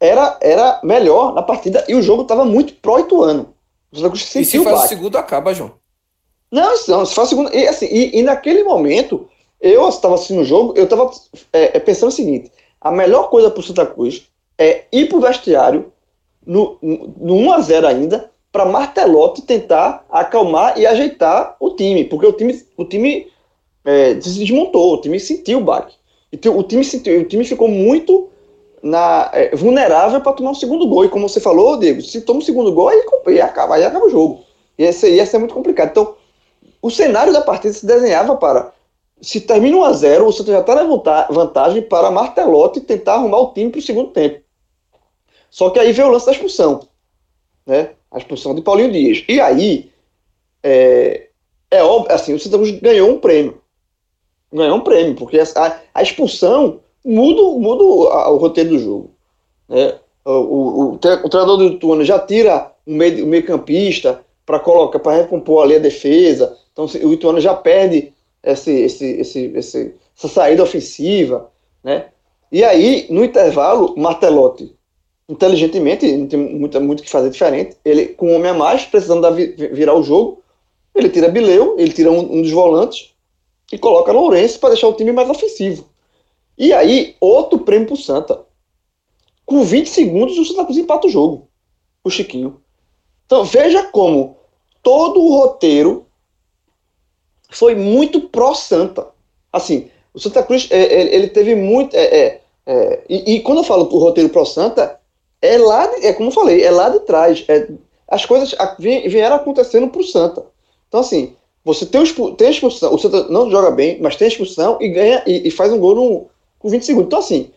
[0.00, 3.54] era, era melhor na partida e o jogo estava muito pró Ituano.
[3.92, 5.74] O Santa Cruz sentiu e se faz o segundo, acaba, João.
[6.50, 7.54] Não, não, se faz o segundo.
[7.54, 9.28] E, assim, e, e naquele momento,
[9.60, 11.10] eu estava assistindo o jogo, eu estava
[11.52, 15.18] é, é, pensando o seguinte: a melhor coisa para o Santa Cruz é ir para
[15.18, 15.92] o vestiário
[16.46, 22.64] no, no 1x0 ainda, para Martelotti tentar acalmar e ajeitar o time, porque o time,
[22.76, 23.30] o time
[23.84, 25.96] é, se desmontou, o time sentiu o baque.
[26.54, 28.28] O time, sentiu, o time ficou muito
[28.82, 31.04] na, é, vulnerável para tomar um segundo gol.
[31.04, 34.06] E como você falou, Diego, se toma um segundo gol, aí, aí, acaba, aí acaba
[34.06, 34.44] o jogo.
[34.78, 35.90] E ia ser muito complicado.
[35.90, 36.14] Então,
[36.80, 38.72] o cenário da partida se desenhava para.
[39.20, 40.84] Se termina 1 a 0 o Santos já está na
[41.28, 44.40] vantagem para Martelotti tentar arrumar o time para o segundo tempo.
[45.50, 46.86] Só que aí veio o lance da expulsão.
[47.66, 47.90] Né?
[48.10, 49.24] A expulsão de Paulinho Dias.
[49.28, 49.90] E aí,
[50.62, 51.28] é,
[51.70, 53.60] é óbvio, assim, o Santos ganhou um prêmio.
[54.52, 59.10] Ganhou um prêmio, porque a, a expulsão muda, muda o, roteiro do jogo.
[59.68, 59.94] Né?
[60.24, 64.98] O, o, o, o treinador do Ituano já tira o meio, meio campista para colocar,
[64.98, 66.56] para recompor ali a defesa.
[66.72, 71.50] Então o Ituano já perde esse, esse, esse, esse, essa saída ofensiva,
[71.84, 72.06] né?
[72.50, 74.74] E aí, no intervalo, Martelotti
[75.28, 77.76] inteligentemente, não tem muito, muito que fazer diferente.
[77.84, 80.42] Ele, com um homem a mais, precisando da, virar o jogo,
[80.94, 83.14] ele tira Bileu, ele tira um, um dos volantes
[83.70, 85.88] e coloca Lourenço para deixar o time mais ofensivo.
[86.56, 88.44] E aí, outro prêmio pro Santa.
[89.44, 91.48] Com 20 segundos, o Santa Cruz empata o jogo.
[92.02, 92.60] O Chiquinho.
[93.26, 94.36] Então, veja como
[94.82, 96.06] todo o roteiro
[97.50, 99.06] foi muito pró-Santa.
[99.52, 101.94] Assim, o Santa Cruz, é, é, ele teve muito.
[101.94, 104.98] É, é, é e, e, quando eu falo o roteiro pró-Santa,
[105.40, 107.44] é lá, de, é como eu falei, é lá de trás.
[107.48, 107.68] É,
[108.06, 110.44] as coisas vieram acontecendo pro Santa.
[110.88, 114.78] Então, assim, você tem, o, tem expulsão, o Santa não joga bem, mas tem expulsão
[114.80, 116.26] e ganha e, e faz um gol no,
[116.58, 117.06] com 20 segundos.
[117.06, 117.50] Então, assim,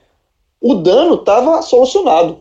[0.59, 2.39] o dano estava solucionado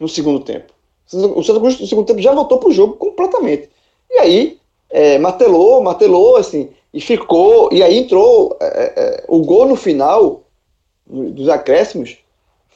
[0.00, 0.72] no segundo tempo.
[1.12, 3.68] O Santa Cruz no segundo tempo já voltou pro jogo completamente.
[4.10, 4.58] E aí,
[4.90, 10.44] é, martelou, martelou, assim, e ficou, e aí entrou é, é, o gol no final
[11.06, 12.16] dos acréscimos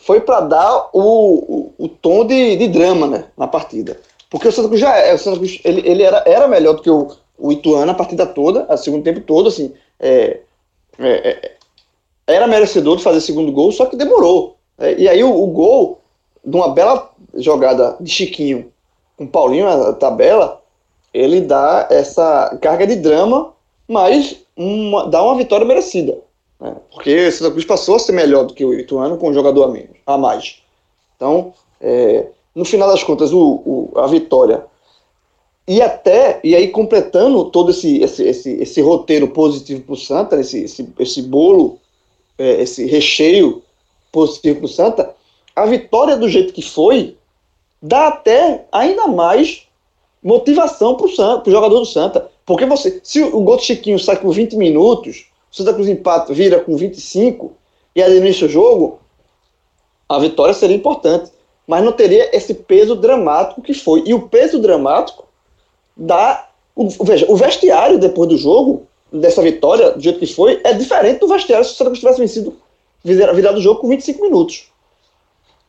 [0.01, 3.99] foi para dar o, o, o, tom de, de drama né, na partida.
[4.31, 6.83] Porque o Santa Cruz já é, o Santa Cruz, ele, ele era, era melhor do
[6.83, 7.09] que o,
[7.39, 10.41] o Ituano a partida toda, a segundo tempo todo, assim, é,
[10.99, 11.53] é, é
[12.27, 14.57] era merecedor de fazer segundo gol, só que demorou.
[14.79, 16.01] É, e aí o, o, gol,
[16.45, 18.71] de uma bela jogada de Chiquinho
[19.17, 20.63] com Paulinho na tabela,
[21.13, 23.55] ele dá essa carga de drama,
[23.89, 26.19] mas uma, dá uma vitória merecida.
[26.61, 26.77] Né?
[26.93, 29.65] Porque o Santa Cruz passou a ser melhor do que o Ituano com um jogador
[29.65, 30.63] a, menos, a mais.
[31.17, 34.65] Então, é, no final das contas, o, o, a vitória.
[35.67, 40.41] E até, e aí completando todo esse, esse, esse, esse roteiro positivo para o Santa,
[40.41, 41.79] esse, esse, esse bolo,
[42.39, 43.63] é, esse recheio
[44.11, 45.15] positivo para o Santa,
[45.55, 47.17] a vitória do jeito que foi,
[47.83, 49.67] dá até ainda mais
[50.23, 52.31] motivação para o jogador do Santa.
[52.47, 56.61] Porque você, se o de Chiquinho sai com 20 minutos, o Santa Cruz empata, vira
[56.61, 57.53] com 25
[57.95, 59.01] e início do jogo,
[60.09, 61.31] a vitória seria importante.
[61.67, 64.03] Mas não teria esse peso dramático que foi.
[64.07, 65.27] E o peso dramático
[65.95, 66.49] dá.
[66.75, 71.19] O, veja, o vestiário depois do jogo, dessa vitória, do jeito que foi, é diferente
[71.19, 72.57] do vestiário se o Santa Cruz tivesse vencido,
[73.05, 74.71] virado o jogo com 25 minutos.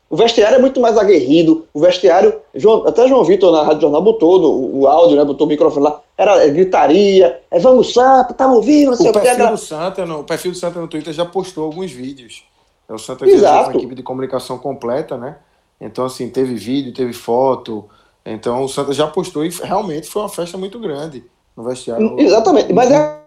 [0.10, 1.68] O vestiário é muito mais aguerrido.
[1.74, 5.46] O vestiário, João, até João Vitor na Rádio Jornal botou o, o áudio, né, botou
[5.46, 6.02] o microfone lá.
[6.18, 10.20] Era é, gritaria, é vamos Santa, tá ouvindo, não sei o, perfil do Santa, no,
[10.20, 12.44] o perfil do Santa no Twitter já postou alguns vídeos.
[12.90, 15.38] É o Santa que uma equipe de comunicação completa, né?
[15.80, 17.88] Então, assim, teve vídeo, teve foto.
[18.26, 21.24] Então, o Santa já postou e realmente foi uma festa muito grande
[21.56, 22.20] no vestiário.
[22.20, 23.20] Exatamente, mas é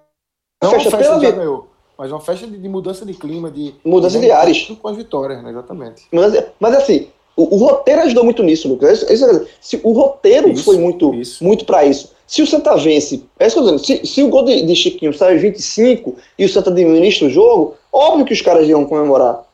[0.62, 1.30] não festa, uma festa pela...
[1.30, 1.71] já ganhou.
[1.96, 3.74] Mas uma festa de, de mudança de clima, de.
[3.84, 4.72] Mudança de, de ares.
[4.80, 5.50] Com as vitórias, né?
[5.50, 6.02] Exatamente.
[6.10, 9.02] Mas, mas assim, o, o, roteiro ajudou muito nisso, Lucas.
[9.02, 11.42] Isso, se, o roteiro isso, foi muito, isso.
[11.42, 12.12] muito para isso.
[12.26, 14.62] Se o Santa vence, é isso que eu tô dizendo, se, se o gol de,
[14.62, 18.84] de Chiquinho sai 25 e o Santa administra o jogo, óbvio que os caras iam
[18.86, 19.44] comemorar.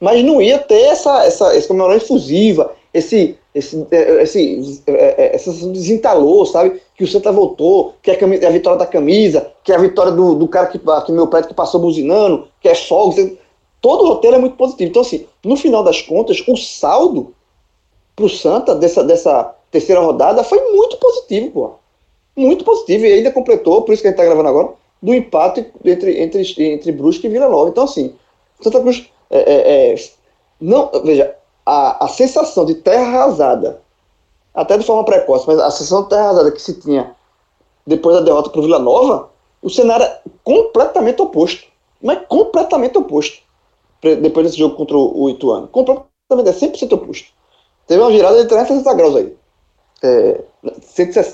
[0.00, 5.34] Mas não ia ter essa, essa, essa comemoração efusiva, esse, esse, é, esse, é, é,
[5.34, 6.80] essa desentalou, sabe?
[6.96, 9.78] Que o Santa voltou, que é a, camisa, a vitória da camisa, que é a
[9.78, 13.16] vitória do, do cara que, que meu prédio que passou buzinando, que é fogos.
[13.80, 14.90] Todo o roteiro é muito positivo.
[14.90, 17.34] Então, assim, no final das contas, o saldo
[18.14, 21.70] pro Santa dessa, dessa terceira rodada foi muito positivo, pô.
[22.36, 23.04] Muito positivo.
[23.06, 24.68] E ainda completou, por isso que a gente tá gravando agora,
[25.02, 27.68] do empate entre, entre, entre Brusque e Vila Nova.
[27.68, 28.14] Então, assim,
[28.60, 29.94] Santa Cruz é, é, é,
[30.60, 31.34] não, veja,
[31.66, 33.82] a, a sensação de terra arrasada,
[34.54, 37.14] até de forma precoce, mas a sensação de terra arrasada que se tinha
[37.86, 41.66] depois da derrota para o Vila Nova, o cenário é completamente oposto.
[42.02, 43.42] Mas completamente oposto.
[44.02, 45.68] Depois desse jogo contra o Ituano.
[45.68, 47.28] Completamente, é 100% oposto.
[47.86, 49.36] Teve uma virada de 360 graus aí.
[50.02, 50.40] É,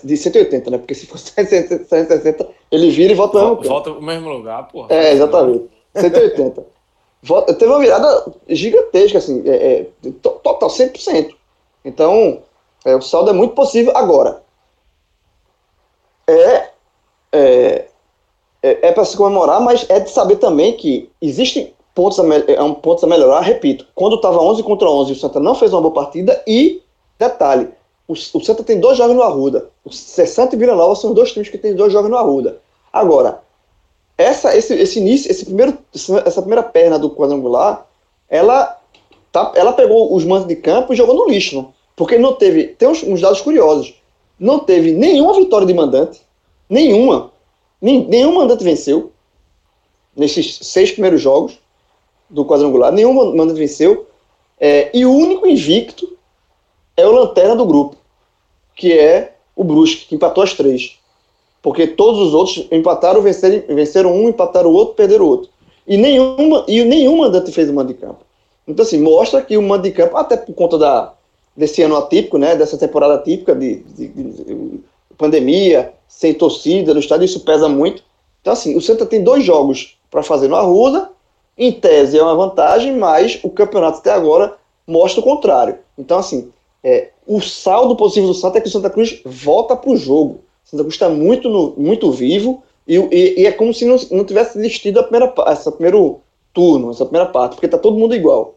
[0.04, 0.78] de 180, né?
[0.78, 4.68] Porque se fosse 160, ele vira e volta para o mesmo Volta pro mesmo lugar,
[4.68, 4.87] porra.
[4.90, 5.68] É, exatamente.
[5.96, 6.64] 180.
[7.59, 11.35] Teve uma virada gigantesca, assim, é, é, total, 100%.
[11.85, 12.42] Então,
[12.84, 13.92] é, o saldo é muito possível.
[13.96, 14.42] Agora,
[16.26, 16.70] é,
[17.32, 17.88] é,
[18.62, 22.62] é, é para se comemorar, mas é de saber também que existem pontos a, é
[22.62, 23.40] um pontos a melhorar.
[23.40, 26.42] Repito, quando estava 11 contra 11, o Santa não fez uma boa partida.
[26.46, 26.82] E,
[27.18, 27.68] detalhe,
[28.08, 29.70] o, o Santa tem dois jogos no Arruda.
[29.84, 32.60] O Santa e Vila Nova são dois times que têm dois jogos no Arruda.
[32.92, 33.42] Agora,
[34.16, 37.86] essa, esse, esse início, esse primeiro, essa primeira perna do quadrangular,
[38.28, 38.78] ela,
[39.32, 41.79] tá, ela pegou os mandos de campo e jogou no lixo, não?
[42.00, 42.68] Porque não teve.
[42.68, 43.92] Tem uns, uns, dados curiosos.
[44.38, 46.18] Não teve nenhuma vitória de mandante,
[46.66, 47.30] nenhuma.
[47.78, 49.12] Nem, nenhum mandante venceu
[50.16, 51.58] nesses seis primeiros jogos
[52.30, 52.90] do quadrangular.
[52.90, 54.06] Nenhum mandante venceu.
[54.58, 56.16] É, e o único invicto
[56.96, 57.96] é o lanterna do grupo,
[58.74, 60.98] que é o Brusque, que empatou as três.
[61.60, 65.50] Porque todos os outros empataram, venceram, venceram um, empataram o outro, perderam o outro.
[65.86, 68.24] E nenhum, e nenhum mandante fez o mando de campo.
[68.66, 71.14] Então, assim, mostra que o mando de campo, até por conta da,
[71.56, 74.80] desse ano atípico, né, dessa temporada atípica de, de, de,
[75.16, 78.02] pandemia, sem torcida no estádio, isso pesa muito.
[78.40, 81.10] Então, assim, o Santa tem dois jogos para fazer no Arruda,
[81.58, 85.78] em tese é uma vantagem, mas o campeonato até agora mostra o contrário.
[85.98, 86.50] Então, assim,
[86.82, 90.40] é, o saldo positivo do Santa é que o Santa Cruz volta para o jogo.
[90.64, 93.96] O Santa Cruz está muito, no, muito vivo e, e, e, é como se não,
[94.10, 96.20] não tivesse desistido a primeira, essa primeiro
[96.52, 98.54] turno, essa primeira parte, porque está todo mundo igual.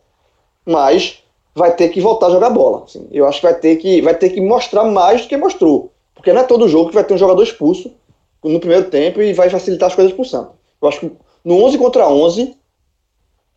[0.65, 1.22] Mas
[1.56, 2.84] vai ter que voltar a jogar bola.
[2.84, 3.08] Assim.
[3.12, 6.34] Eu acho que vai ter que vai ter que mostrar mais do que mostrou, porque
[6.34, 7.92] não é todo jogo que vai ter um jogador expulso
[8.44, 10.52] no primeiro tempo e vai facilitar as coisas para o Santa.
[10.82, 11.12] Eu acho que
[11.44, 12.56] no 11 contra 11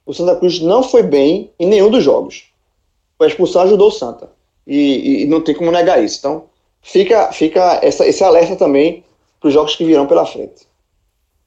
[0.04, 2.44] o Santa Cruz não foi bem em nenhum dos jogos.
[3.18, 4.30] A expulsão ajudou o Santa
[4.66, 6.18] e, e não tem como negar isso.
[6.18, 6.44] Então
[6.82, 9.04] fica fica essa, esse alerta também
[9.40, 10.66] para os jogos que virão pela frente.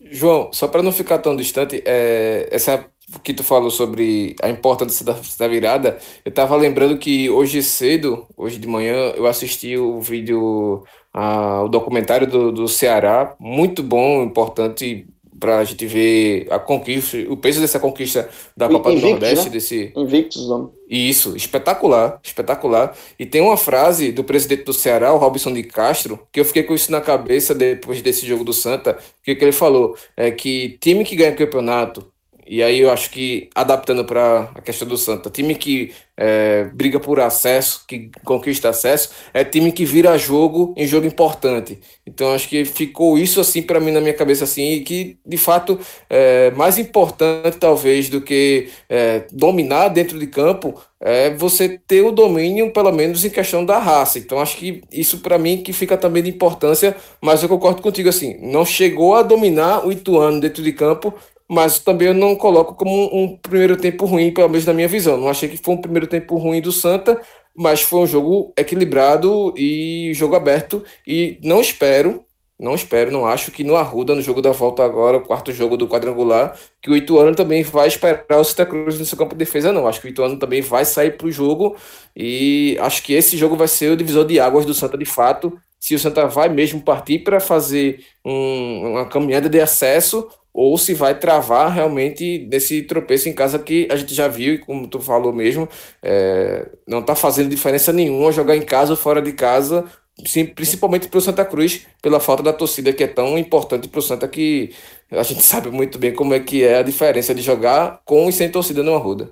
[0.02, 2.86] João, só para não ficar tão distante, é, essa
[3.24, 8.28] que tu falou sobre a importância da, da virada, eu tava lembrando que hoje cedo,
[8.38, 14.24] hoje de manhã, eu assisti o vídeo, a, o documentário do, do Ceará, muito bom,
[14.24, 15.08] importante
[15.39, 19.45] para a gente ver a conquista, o peso dessa conquista da Copa Invictus, do Nordeste,
[19.45, 19.52] né?
[19.52, 20.74] desse Invictus, não.
[20.88, 22.93] Isso, espetacular, espetacular.
[23.17, 26.63] E tem uma frase do presidente do Ceará, o Robson de Castro, que eu fiquei
[26.63, 30.78] com isso na cabeça depois desse jogo do Santa, que, que ele falou é que
[30.82, 32.06] time que ganha campeonato
[32.52, 37.00] e aí eu acho que, adaptando para a questão do Santa, time que é, briga
[37.00, 41.80] por acesso, que conquista acesso, é time que vira jogo em jogo importante.
[42.08, 45.38] Então acho que ficou isso assim para mim na minha cabeça assim, e que de
[45.38, 52.02] fato é mais importante talvez do que é, dominar dentro de campo é você ter
[52.02, 54.18] o domínio, pelo menos em questão da raça.
[54.18, 58.10] Então acho que isso para mim que fica também de importância, mas eu concordo contigo
[58.10, 61.14] assim, não chegou a dominar o Ituano dentro de campo,
[61.50, 65.18] mas também eu não coloco como um, primeiro tempo ruim, pelo menos na minha visão.
[65.18, 67.20] Não achei que foi um primeiro tempo ruim do Santa,
[67.56, 70.84] mas foi um jogo equilibrado e jogo aberto.
[71.08, 72.24] E não espero,
[72.60, 75.76] não espero, não acho que no Arruda, no jogo da volta agora, o quarto jogo
[75.76, 79.40] do quadrangular, que o Ituano também vai esperar o Santa Cruz no seu campo de
[79.40, 79.88] defesa, não.
[79.88, 81.76] Acho que o Ituano também vai sair para o jogo
[82.16, 85.60] e acho que esse jogo vai ser o divisor de águas do Santa de fato.
[85.80, 90.94] Se o Santa vai mesmo partir para fazer um, uma caminhada de acesso ou se
[90.94, 95.00] vai travar realmente nesse tropeço em casa que a gente já viu, e como tu
[95.00, 95.70] falou mesmo,
[96.02, 99.86] é, não está fazendo diferença nenhuma jogar em casa ou fora de casa,
[100.26, 104.00] sim, principalmente para o Santa Cruz, pela falta da torcida que é tão importante para
[104.00, 104.72] o Santa que
[105.12, 108.34] a gente sabe muito bem como é que é a diferença de jogar com e
[108.34, 109.32] sem torcida no Arruda.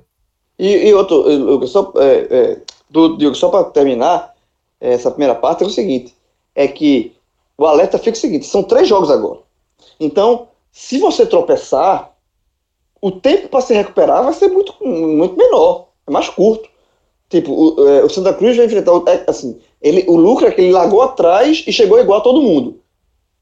[0.57, 2.57] E, e outro, Lucas, só, é, é,
[2.89, 4.33] do, só para terminar
[4.79, 6.13] essa primeira parte, é o seguinte,
[6.57, 7.15] é que
[7.55, 9.39] o alerta fica o seguinte, são três jogos agora.
[9.99, 12.11] Então, se você tropeçar,
[12.99, 16.67] o tempo para se recuperar vai ser muito, muito menor, é mais curto.
[17.29, 20.61] Tipo, o, é, o Santa Cruz vai enfrentar, é, assim, ele, o lucro é que
[20.61, 22.79] ele largou atrás e chegou igual a todo mundo.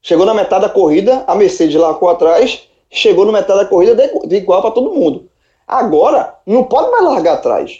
[0.01, 4.27] Chegou na metade da corrida, a Mercedes largou atrás, chegou na metade da corrida de,
[4.27, 5.29] de igual para todo mundo.
[5.65, 7.79] Agora, não pode mais largar atrás.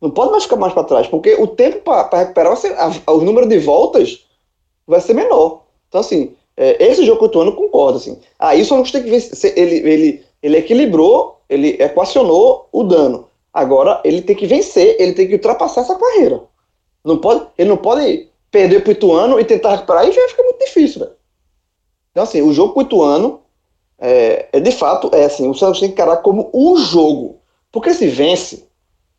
[0.00, 3.20] Não pode mais ficar mais para trás, porque o tempo para recuperar, ser, a, o
[3.20, 4.24] número de voltas
[4.90, 5.62] vai ser menor.
[5.88, 8.18] Então, assim, é, esse jogo que eu tô concordo, assim.
[8.38, 12.82] Aí ah, o Sonic tem que ver se ele, ele, ele equilibrou, ele equacionou o
[12.82, 13.28] dano.
[13.52, 16.42] Agora ele tem que vencer, ele tem que ultrapassar essa carreira.
[17.04, 21.00] Não pode, ele não pode perder pro Ituano e tentar recuperar, aí fica muito difícil,
[21.00, 21.12] velho.
[22.10, 23.40] Então, assim, o jogo com o Ituano
[23.98, 27.38] é, é, de fato, é assim, o Santos tem que encarar como um jogo.
[27.72, 28.66] Porque se vence,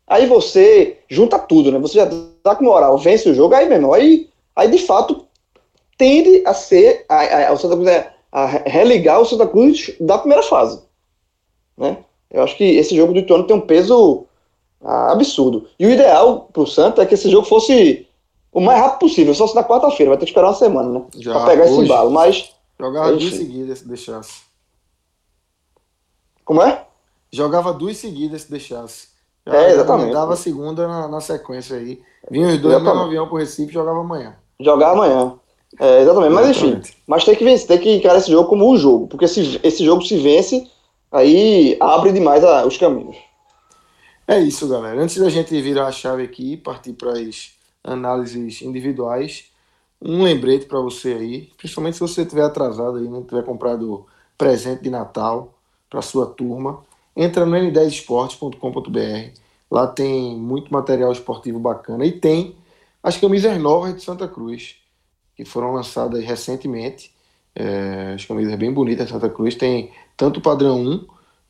[0.06, 1.78] aí você junta tudo, né?
[1.78, 2.08] Você já
[2.42, 5.26] tá com moral, vence o jogo, aí, irmão, aí, aí de fato
[5.96, 10.18] tende a ser a, a, o Santa Cruz é, a religar o Santa Cruz da
[10.18, 10.82] primeira fase.
[11.76, 11.98] Né?
[12.30, 14.26] Eu acho que esse jogo do Ituano tem um peso
[14.82, 15.68] ah, absurdo.
[15.78, 18.06] E o ideal pro Santa é que esse jogo fosse
[18.52, 21.04] o mais rápido possível, só se na quarta-feira, vai ter que esperar uma semana, né?
[21.16, 22.52] Já, pra pegar hoje, esse embalo, mas...
[22.78, 24.42] Jogava duas seguidas se deixasse.
[26.44, 26.84] Como é?
[27.30, 29.08] Jogava duas seguidas se deixasse.
[29.46, 30.12] Já, é, exatamente.
[30.12, 32.02] Dava a segunda na, na, sequência aí.
[32.30, 34.36] Vinha os dois no avião pro Recife e jogava amanhã.
[34.60, 35.34] Jogava amanhã.
[35.80, 36.32] É, exatamente.
[36.32, 39.26] Mas enfim, mas tem que vencer, tem que encarar esse jogo como um jogo, porque
[39.26, 40.70] se esse jogo se vence,
[41.10, 43.16] aí abre demais a, os caminhos.
[44.26, 45.00] É isso, galera.
[45.00, 47.52] Antes da gente virar a chave aqui e partir para as
[47.82, 49.46] análises individuais,
[50.00, 54.06] um lembrete para você aí, principalmente se você estiver atrasado aí, não tiver comprado
[54.36, 55.54] presente de Natal
[55.88, 56.82] para sua turma,
[57.16, 59.40] entra no n10esportes.com.br.
[59.70, 62.54] Lá tem muito material esportivo bacana e tem
[63.02, 64.81] as camisas novas de Santa Cruz
[65.36, 67.14] que foram lançadas recentemente.
[67.54, 69.54] É, as camisas bem bonitas Santa Cruz.
[69.54, 71.06] Tem tanto o padrão 1,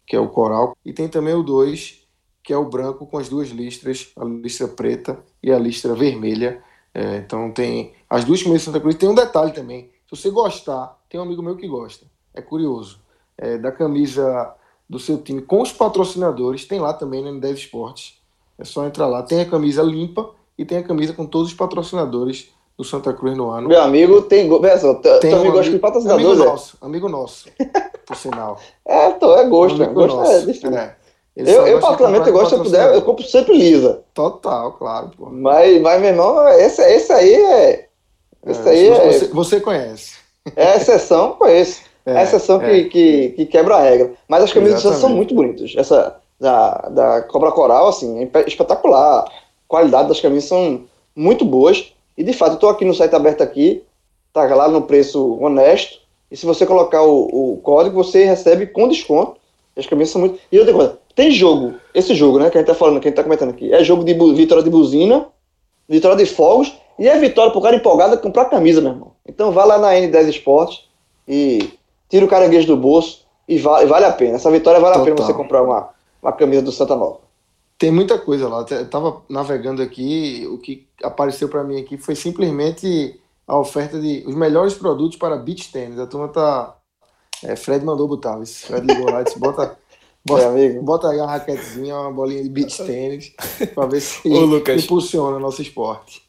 [0.07, 2.03] que é o coral, e tem também o 2,
[2.43, 6.63] que é o branco com as duas listras, a listra preta e a listra vermelha.
[6.95, 8.97] É, então tem as duas camisas de Santa Cruz.
[8.97, 9.91] Tem um detalhe também.
[10.07, 12.07] Se você gostar, tem um amigo meu que gosta.
[12.35, 13.01] É curioso.
[13.39, 14.55] É, da camisa
[14.89, 18.21] do seu time com os patrocinadores, tem lá também no N10 Esportes.
[18.59, 19.23] É só entrar lá.
[19.23, 23.37] Tem a camisa limpa e tem a camisa com todos os patrocinadores do Santa Cruz
[23.37, 23.69] no ano.
[23.69, 24.49] Meu amigo tem.
[24.79, 27.49] Só, tem um amigo, amigo, patrocinador, amigo nosso, amigo nosso,
[28.07, 28.59] por sinal.
[28.85, 30.67] É, tô, é gosto, é gosto é nosso.
[30.67, 30.97] é
[31.37, 34.03] Eu, eu particularmente, gosto, se eu puder, eu compro sempre lisa.
[34.13, 35.11] Total, claro.
[35.17, 35.31] Pô.
[35.31, 37.89] Mas, mas, meu irmão, esse, esse aí é.
[38.45, 39.13] Esse é, aí é.
[39.13, 40.17] Você, você conhece.
[40.57, 41.81] É a exceção, conheço.
[42.05, 42.69] É, a exceção é.
[42.69, 44.15] que, que, que, quebra a regra.
[44.27, 45.73] Mas as camisas são muito bonitas.
[45.77, 49.21] Essa da, da Cobra Coral, assim, é espetacular.
[49.21, 49.31] A
[49.69, 50.83] qualidade das camisas são
[51.15, 51.92] muito boas.
[52.17, 53.83] E de fato, eu estou aqui no site aberto aqui,
[54.33, 55.99] tá lá no preço honesto.
[56.31, 59.41] E se você colocar o, o código, você recebe com desconto.
[59.77, 60.39] As camisas são muito.
[60.51, 63.11] E outra coisa, tem jogo, esse jogo, né, que a gente tá falando, que a
[63.11, 65.27] gente tá comentando aqui, é jogo de vitória de buzina,
[65.89, 69.13] vitória de fogos, e é vitória pro cara empolgado comprar camisa, meu irmão.
[69.27, 70.85] Então vá lá na N10 Esportes
[71.27, 71.71] e
[72.09, 74.37] tira o caranguejo do bolso e vale, vale a pena.
[74.37, 75.03] Essa vitória vale Total.
[75.03, 75.91] a pena você comprar uma,
[76.23, 77.19] uma camisa do Santa Nova.
[77.83, 78.65] Tem muita coisa lá.
[78.71, 84.23] Eu tava navegando aqui, o que apareceu para mim aqui foi simplesmente a oferta de
[84.25, 85.99] os melhores produtos para beach tênis.
[85.99, 86.77] A turma tá.
[87.43, 88.41] É, Fred mandou botar.
[88.41, 89.77] Esse Fred ligou lá e disse: bota,
[90.25, 93.33] bota, é, bota aí uma raquetezinha, uma bolinha de beach tênis,
[93.75, 96.23] para ver se Ô, Lucas, impulsiona o nosso esporte.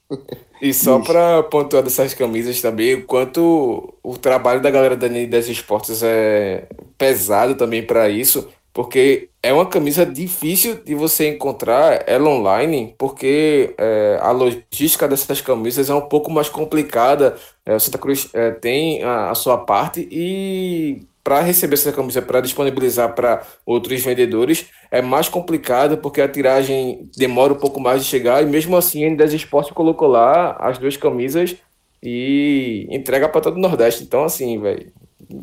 [0.59, 5.47] E só para pontuar dessas camisas também, o quanto o trabalho da galera da das
[5.47, 12.27] esportes é pesado também para isso porque é uma camisa difícil de você encontrar ela
[12.27, 17.35] online, porque é, a logística dessas camisas é um pouco mais complicada.
[17.63, 22.21] É, o Santa Cruz é, tem a, a, sua parte e para receber essa camisa,
[22.21, 28.01] para disponibilizar para outros vendedores, é mais complicado porque a tiragem demora um pouco mais
[28.03, 31.55] de chegar e mesmo assim a N10 Esporte colocou lá as duas camisas
[32.01, 34.03] e entrega para todo o Nordeste.
[34.03, 34.91] Então, assim, velho,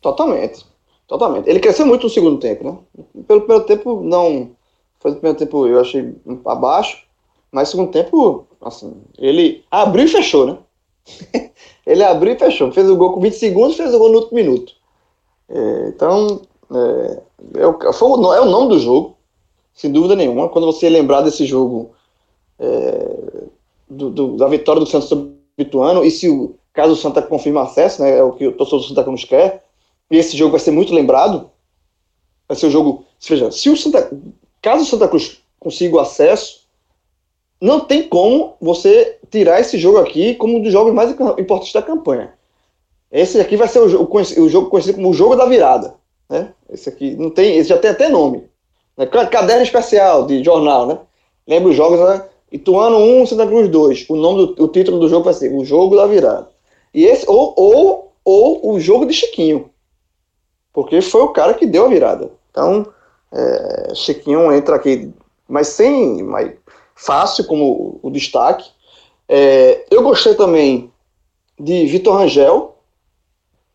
[0.00, 0.64] Totalmente.
[1.06, 1.48] Totalmente.
[1.48, 2.78] Ele cresceu muito no segundo tempo, né?
[3.26, 4.50] Pelo primeiro tempo, não.
[4.98, 6.14] Foi no primeiro tempo eu achei
[6.44, 7.04] abaixo,
[7.50, 10.58] mas segundo tempo, assim, ele abriu e fechou, né?
[11.86, 12.72] ele abriu e fechou.
[12.72, 14.74] Fez o gol com 20 segundos, fez o gol no último minuto.
[15.48, 16.42] É, então,
[16.72, 17.22] é,
[17.60, 19.16] é, o, foi, é o nome do jogo,
[19.72, 20.48] sem dúvida nenhuma.
[20.48, 21.92] Quando você lembrar desse jogo,
[22.58, 23.44] é,
[23.88, 27.22] do, do, da vitória do Santos sobre o Ituano, e se o caso o Santa
[27.22, 29.64] confirme acesso, né, é o que o torcedor do Santa Cruz quer,
[30.10, 31.50] e esse jogo vai ser muito lembrado,
[32.46, 34.10] vai ser o jogo, veja, se o Santa,
[34.60, 36.66] caso o Santa Cruz consiga o acesso,
[37.60, 41.82] não tem como você tirar esse jogo aqui como um dos jogos mais importantes da
[41.82, 42.34] campanha.
[43.10, 45.94] Esse aqui vai ser o jogo, o jogo conhecido como o jogo da virada.
[46.28, 46.52] Né?
[46.68, 48.44] Esse aqui não tem, esse já tem até nome.
[48.96, 49.06] Né?
[49.06, 50.98] Caderno especial de jornal, né?
[51.46, 52.24] Lembra os jogos, né?
[52.50, 54.06] Ituano 1, Santa Cruz 2.
[54.08, 56.48] O nome do o título do jogo vai ser O Jogo da Virada.
[56.94, 59.70] E esse, ou, ou, ou o jogo de Chiquinho.
[60.72, 62.30] Porque foi o cara que deu a virada.
[62.50, 62.86] Então,
[63.32, 65.12] é, Chiquinho entra aqui,
[65.48, 66.22] mas sem.
[66.22, 66.52] Mas
[66.94, 68.70] fácil como o destaque.
[69.28, 70.90] É, eu gostei também
[71.58, 72.76] de Vitor Rangel.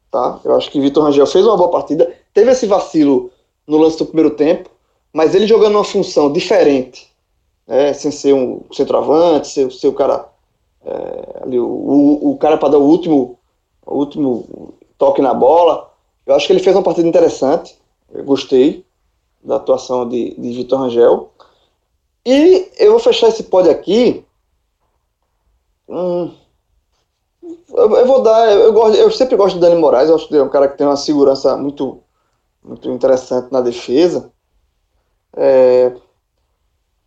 [0.09, 0.39] Tá?
[0.43, 2.11] Eu acho que Vitor Rangel fez uma boa partida.
[2.33, 3.31] Teve esse vacilo
[3.67, 4.69] no lance do primeiro tempo,
[5.13, 7.10] mas ele jogando uma função diferente,
[7.67, 10.29] né, sem ser um centroavante, ser, ser o cara
[10.83, 13.39] é, ali, o, o, o cara para dar o último,
[13.85, 15.91] o último toque na bola.
[16.25, 17.77] Eu acho que ele fez uma partida interessante.
[18.13, 18.85] Eu gostei
[19.43, 21.31] da atuação de, de Vitor Rangel.
[22.25, 24.23] E eu vou fechar esse pódio aqui.
[25.87, 26.31] Hum,
[27.41, 28.51] eu, eu, vou dar.
[28.51, 30.09] Eu, gosto, eu sempre gosto do Dani Moraes.
[30.09, 32.03] Eu acho que ele é um cara que tem uma segurança muito,
[32.63, 34.31] muito interessante na defesa.
[35.35, 35.95] É,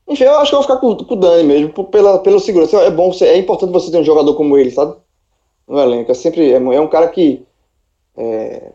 [0.07, 2.77] enfim, eu acho que eu vou ficar com, com o Dani mesmo, pela, pela segurança.
[2.79, 4.95] É bom, é importante você ter um jogador como ele, sabe?
[5.67, 6.11] No elenco.
[6.11, 7.43] É sempre é, é um cara que
[8.17, 8.71] é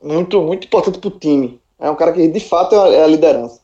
[0.00, 1.60] muito, muito importante pro time.
[1.80, 3.60] É um cara que de fato é a liderança.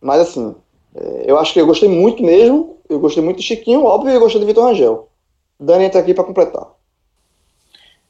[0.00, 0.54] Mas assim,
[0.94, 2.78] é, eu acho que eu gostei muito mesmo.
[2.88, 5.08] Eu gostei muito de Chiquinho, óbvio, e eu gostei de Vitor Rangel.
[5.58, 6.66] Dani entra aqui para completar.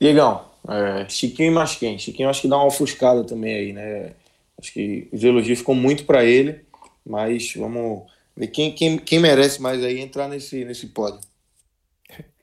[0.00, 1.98] Diegão, é, Chiquinho e mais quem?
[1.98, 4.12] Chiquinho acho que dá uma ofuscada também aí, né?
[4.58, 6.60] Acho que os elogios ficam muito para ele,
[7.04, 8.04] mas vamos
[8.40, 11.20] ver quem, quem, quem merece mais aí entrar nesse, nesse pódio.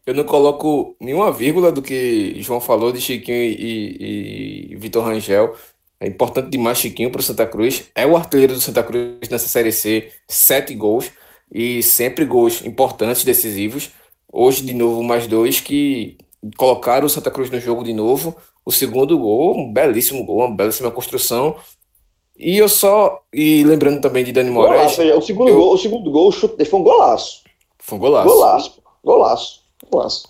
[0.06, 5.04] Eu não coloco nenhuma vírgula do que João falou de Chiquinho e, e, e Vitor
[5.04, 5.54] Rangel.
[6.00, 7.86] É importante demais Chiquinho para o Santa Cruz.
[7.94, 11.12] É o artilheiro do Santa Cruz nessa Série C, sete gols
[11.52, 13.92] e sempre gols importantes, decisivos.
[14.32, 16.18] Hoje, de novo, mais dois que
[16.56, 18.38] colocaram o Santa Cruz no jogo de novo.
[18.64, 21.56] O segundo gol, um belíssimo gol, uma belíssima construção.
[22.38, 23.22] E eu só.
[23.34, 24.96] E lembrando também de Dani Moraes.
[24.96, 27.44] Golaço, o, segundo eu, gol, o segundo gol, o chute foi um golaço.
[27.80, 28.28] Foi um golaço.
[28.28, 30.28] Golaço, golaço, golaço.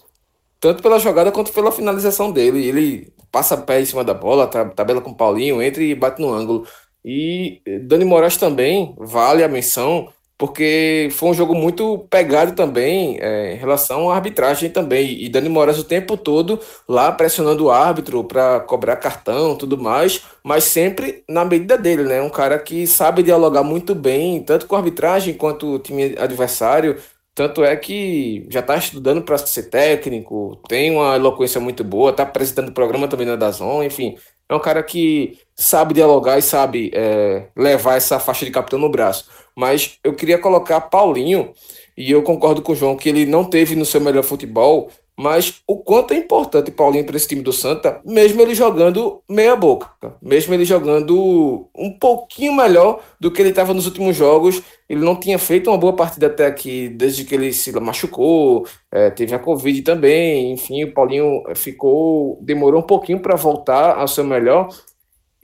[0.59, 2.65] Tanto pela jogada quanto pela finalização dele.
[2.65, 6.33] Ele passa pé em cima da bola, tabela com o Paulinho, entra e bate no
[6.33, 6.65] ângulo.
[7.03, 13.53] E Dani Moraes também vale a menção, porque foi um jogo muito pegado também é,
[13.55, 15.21] em relação à arbitragem também.
[15.23, 20.21] E Dani Moraes o tempo todo lá pressionando o árbitro para cobrar cartão tudo mais,
[20.43, 22.21] mas sempre na medida dele, né?
[22.21, 26.97] Um cara que sabe dialogar muito bem, tanto com a arbitragem quanto o time adversário.
[27.33, 32.23] Tanto é que já está estudando para ser técnico, tem uma eloquência muito boa, está
[32.23, 34.17] apresentando o programa também na Dazon, enfim.
[34.49, 38.89] É um cara que sabe dialogar e sabe é, levar essa faixa de capitão no
[38.89, 39.25] braço.
[39.57, 41.51] Mas eu queria colocar Paulinho,
[41.97, 45.63] e eu concordo com o João que ele não teve no seu melhor futebol, mas
[45.65, 49.89] o quanto é importante Paulinho para esse time do Santa, mesmo ele jogando meia boca,
[50.21, 54.61] mesmo ele jogando um pouquinho melhor do que ele estava nos últimos jogos.
[54.87, 59.09] Ele não tinha feito uma boa partida até aqui, desde que ele se machucou, é,
[59.09, 60.51] teve a Covid também.
[60.51, 64.69] Enfim, o Paulinho ficou, demorou um pouquinho para voltar ao seu melhor,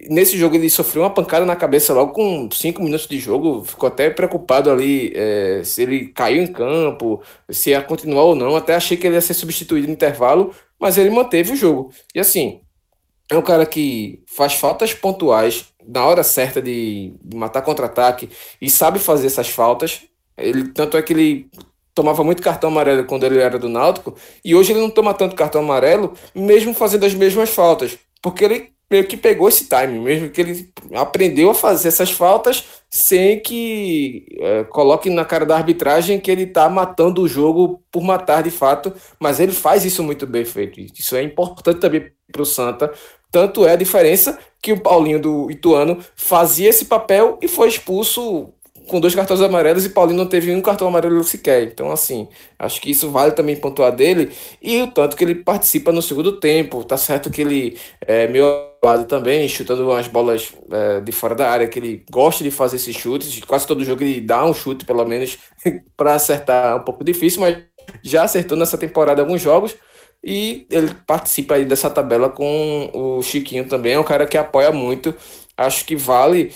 [0.10, 3.88] Nesse jogo ele sofreu uma pancada na cabeça logo com cinco minutos de jogo, ficou
[3.88, 8.56] até preocupado ali é, se ele caiu em campo, se ia continuar ou não.
[8.56, 11.92] Até achei que ele ia ser substituído no intervalo, mas ele manteve o jogo.
[12.14, 12.62] E assim,
[13.30, 18.30] é um cara que faz faltas pontuais na hora certa de, de matar contra-ataque
[18.62, 20.02] e sabe fazer essas faltas.
[20.38, 21.50] Ele tanto é que ele
[21.94, 25.36] tomava muito cartão amarelo quando ele era do Náutico e hoje ele não toma tanto
[25.36, 30.30] cartão amarelo, mesmo fazendo as mesmas faltas, porque ele meio que pegou esse time, mesmo
[30.30, 36.20] que ele aprendeu a fazer essas faltas sem que é, coloque na cara da arbitragem
[36.20, 40.28] que ele está matando o jogo por matar de fato, mas ele faz isso muito
[40.28, 40.80] bem feito.
[40.80, 42.94] Isso é importante também para o Santa.
[43.32, 48.54] Tanto é a diferença que o Paulinho do Ituano fazia esse papel e foi expulso
[48.88, 51.64] com dois cartões amarelos e Paulinho não teve um cartão amarelo sequer.
[51.64, 52.28] Então, assim,
[52.58, 54.32] acho que isso vale também pontuar dele.
[54.62, 56.84] E o tanto que ele participa no segundo tempo.
[56.84, 58.46] Tá certo que ele é meio
[58.84, 62.76] lado também, chutando umas bolas é, de fora da área, que ele gosta de fazer
[62.76, 63.40] esses chutes.
[63.46, 65.38] Quase todo jogo ele dá um chute, pelo menos,
[65.96, 66.74] para acertar.
[66.74, 67.58] É um pouco difícil, mas
[68.04, 69.76] já acertou nessa temporada alguns jogos.
[70.24, 74.72] e ele participa aí dessa tabela com o Chiquinho também, é um cara que apoia
[74.72, 75.14] muito.
[75.58, 76.54] Acho que vale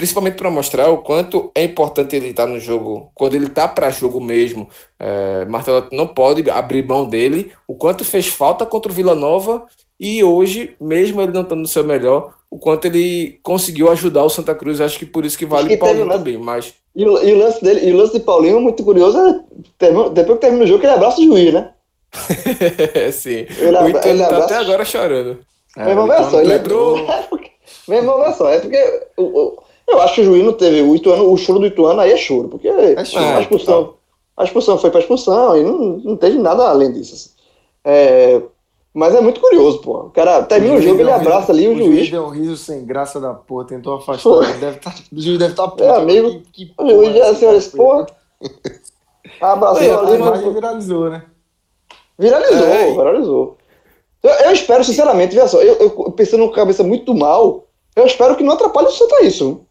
[0.00, 3.90] principalmente para mostrar o quanto é importante ele estar no jogo, quando ele está para
[3.90, 4.66] jogo mesmo.
[4.98, 9.66] É, Martelo não pode abrir mão dele, o quanto fez falta contra o Vila Nova
[10.00, 14.30] e hoje, mesmo ele não estando no seu melhor, o quanto ele conseguiu ajudar o
[14.30, 14.80] Santa Cruz.
[14.80, 16.38] Acho que por isso que vale o Paulinho também.
[16.38, 16.72] Mas...
[16.96, 20.38] E o, e, o, lance dele, e o lance de Paulinho, muito curioso, é depois
[20.38, 21.72] que termina o jogo, ele abraça o juiz, né?
[23.12, 23.46] Sim.
[23.58, 25.38] Ele, o tá até agora chorando.
[25.76, 26.96] É, Meu irmão, olha só, ele lembrou...
[27.12, 27.50] é porque,
[27.86, 30.82] meu irmão, olha só, é porque o, o, eu acho que o juiz não teve
[30.82, 33.92] o Ituano, o choro do Ituano aí é choro, porque é choro, a expulsão, tá.
[34.36, 37.14] a expulsão foi para expulsão e não, não teve nada além disso.
[37.14, 37.30] Assim.
[37.84, 38.42] É,
[38.92, 39.98] mas é muito curioso, pô.
[39.98, 41.88] O cara termina o, o jogo, ele abraça ali o, o juiz.
[41.88, 44.50] O juiz deu um riso sem graça da porra, tentou afastar.
[44.50, 45.84] Ele deve tá, o juiz deve estar tá puto.
[45.84, 48.06] É, amigo, que, que o juiz já assim, olha, porra.
[49.40, 50.12] Abraçou é, ali.
[50.12, 51.24] A imagem viralizou, né?
[52.18, 52.92] Viralizou, é.
[52.92, 53.56] viralizou.
[54.22, 57.66] Eu, eu, espero, sinceramente, veja só, eu, eu pensando com a cabeça muito mal,
[57.96, 59.62] eu espero que não atrapalhe o Santa isso.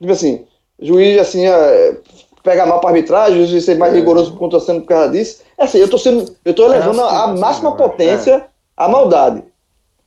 [0.00, 0.46] Tipo assim,
[0.80, 1.96] juiz assim, é,
[2.42, 3.96] pega mal para arbitragem, o juiz ser mais é.
[3.96, 5.42] rigoroso pontuação por causa disso.
[5.58, 6.24] É assim, eu tô sendo.
[6.44, 8.46] Eu tô elevando é assim, a máxima assim, potência é.
[8.76, 9.42] a maldade.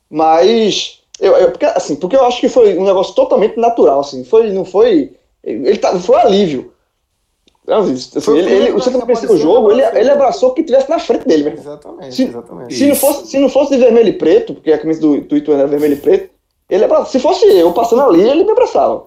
[0.10, 1.00] Mas.
[1.20, 4.24] Eu, eu, porque, assim, porque eu acho que foi um negócio totalmente natural, assim.
[4.24, 5.14] Foi, não foi.
[5.44, 6.72] Ele tá, foi alívio.
[7.68, 11.28] Assim, foi ele, ele, não pensou o jogo, ele, ele abraçou que tivesse na frente
[11.28, 11.44] dele.
[11.44, 11.60] Mesmo.
[11.60, 12.74] Exatamente, se, exatamente.
[12.74, 15.38] Se não, fosse, se não fosse de vermelho e preto, porque a camisa do, do
[15.38, 16.32] Ituano era vermelho e preto,
[16.68, 19.06] ele abraçou, se fosse eu passando ali, ele me abraçava.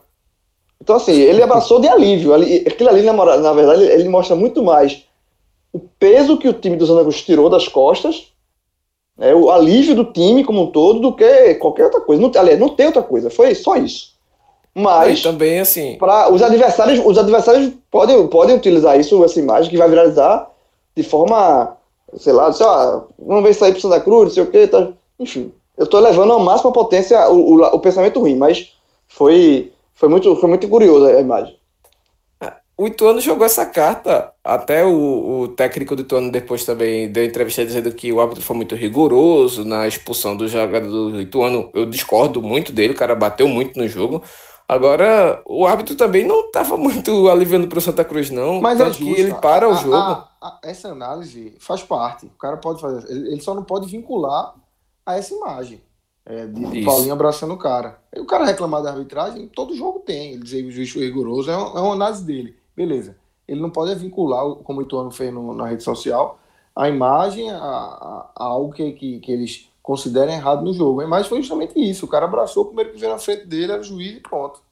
[0.83, 2.35] Então, assim, ele abraçou de alívio.
[2.35, 5.05] Aquilo ali, na, na verdade, ele mostra muito mais
[5.73, 8.33] o peso que o time do Santa Cruz tirou das costas,
[9.17, 12.21] né, o alívio do time como um todo, do que qualquer outra coisa.
[12.21, 14.13] Não, aliás, não tem outra coisa, foi só isso.
[14.75, 19.71] Mas e também assim, para os adversários, os adversários podem, podem utilizar isso, essa imagem
[19.71, 20.51] que vai viralizar
[20.97, 21.77] de forma,
[22.17, 24.89] sei lá, sei lá, vamos ver sair para Santa Cruz, não sei o que, tá,
[25.21, 25.53] enfim.
[25.79, 28.73] Eu estou levando ao máximo a potência o, o, o pensamento ruim, mas
[29.07, 29.73] foi
[30.03, 31.57] foi muito, foi muito curioso a imagem.
[32.77, 34.33] O Ituano jogou essa carta.
[34.43, 38.57] Até o, o técnico do Ituano depois também deu entrevista dizendo que o árbitro foi
[38.57, 41.71] muito rigoroso na expulsão do jogador do Ituano.
[41.73, 44.25] Eu discordo muito dele, o cara bateu muito no jogo.
[44.69, 48.61] Agora, o árbitro também não estava muito aliviando para o Santa Cruz, não.
[48.61, 49.05] Mas é justo.
[49.05, 49.95] que ele para a, o jogo.
[49.95, 52.27] A, a, essa análise faz parte.
[52.27, 53.09] O cara pode fazer.
[53.09, 54.57] Ele, ele só não pode vincular
[55.07, 55.81] a essa imagem.
[56.25, 57.99] É, de, de Paulinho abraçando o cara.
[58.15, 60.33] E o cara reclamar da arbitragem, todo jogo tem.
[60.33, 62.57] Ele dizer que o juiz foi rigoroso, é, uma, é uma análise dele.
[62.77, 63.17] Beleza.
[63.47, 66.39] Ele não pode vincular, como o Ituano fez no, na rede social,
[66.75, 71.01] a imagem a, a, a algo que, que, que, eles consideram errado no jogo.
[71.01, 72.07] A imagem foi justamente isso.
[72.07, 74.63] O cara abraçou, o primeiro que veio na frente dele era o juiz e pronto.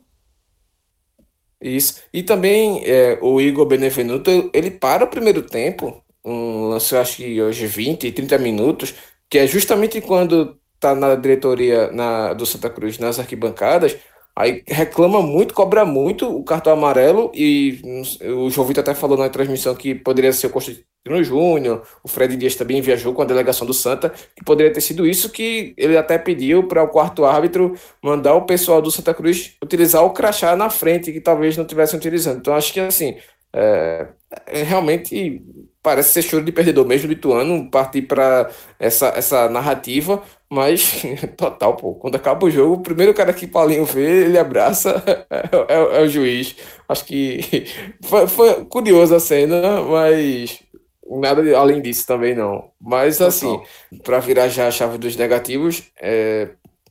[1.60, 2.02] Isso.
[2.12, 7.42] E também é, o Igor Benevenuto, ele para o primeiro tempo, um lance, acho que
[7.42, 8.94] hoje 20, 30 minutos,
[9.28, 13.96] que é justamente quando tá na diretoria na, do Santa Cruz nas arquibancadas,
[14.34, 17.80] aí reclama muito, cobra muito o cartão amarelo e
[18.22, 20.86] o João Vitor até falou na transmissão que poderia ser o Constantino
[21.22, 25.06] Júnior, o Fred Dias também viajou com a delegação do Santa, que poderia ter sido
[25.06, 29.56] isso que ele até pediu para o quarto árbitro mandar o pessoal do Santa Cruz
[29.62, 32.38] utilizar o crachá na frente, que talvez não estivessem utilizando.
[32.38, 33.16] Então acho que assim,
[33.52, 34.08] é,
[34.46, 35.42] é realmente
[35.82, 41.02] parece ser choro de perdedor mesmo do Ituano partir para essa, essa narrativa, mas
[41.38, 41.94] total, pô.
[41.94, 46.02] Quando acaba o jogo, o primeiro cara que Paulinho vê, ele abraça, é, é, é
[46.02, 46.56] o juiz.
[46.88, 47.66] Acho que
[48.02, 50.60] foi, foi curiosa a cena, mas
[51.08, 52.70] nada além disso também não.
[52.80, 53.60] Mas assim,
[54.02, 56.48] para virar já a chave dos negativos, é,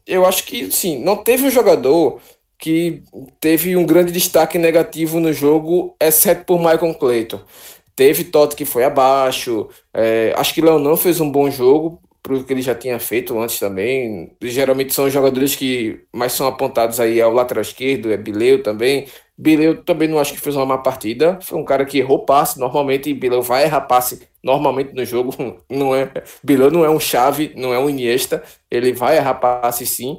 [0.07, 2.22] eu acho que sim, não teve um jogador
[2.57, 3.03] que
[3.39, 7.41] teve um grande destaque negativo no jogo, exceto por Michael Clayton.
[7.95, 9.70] Teve Totti que foi abaixo.
[9.93, 13.38] É, acho que Léo não fez um bom jogo pro que ele já tinha feito
[13.39, 14.36] antes também.
[14.41, 19.07] Geralmente são jogadores que mais são apontados aí ao lateral esquerdo, é Bileu também.
[19.38, 21.39] Bileu também não acho que fez uma má partida.
[21.41, 25.34] Foi um cara que errou passe normalmente e Bileu vai errar passe normalmente no jogo.
[25.70, 26.11] Não é,
[26.43, 30.17] Bileu não é um chave, não é um Iniesta, ele vai errar passe sim.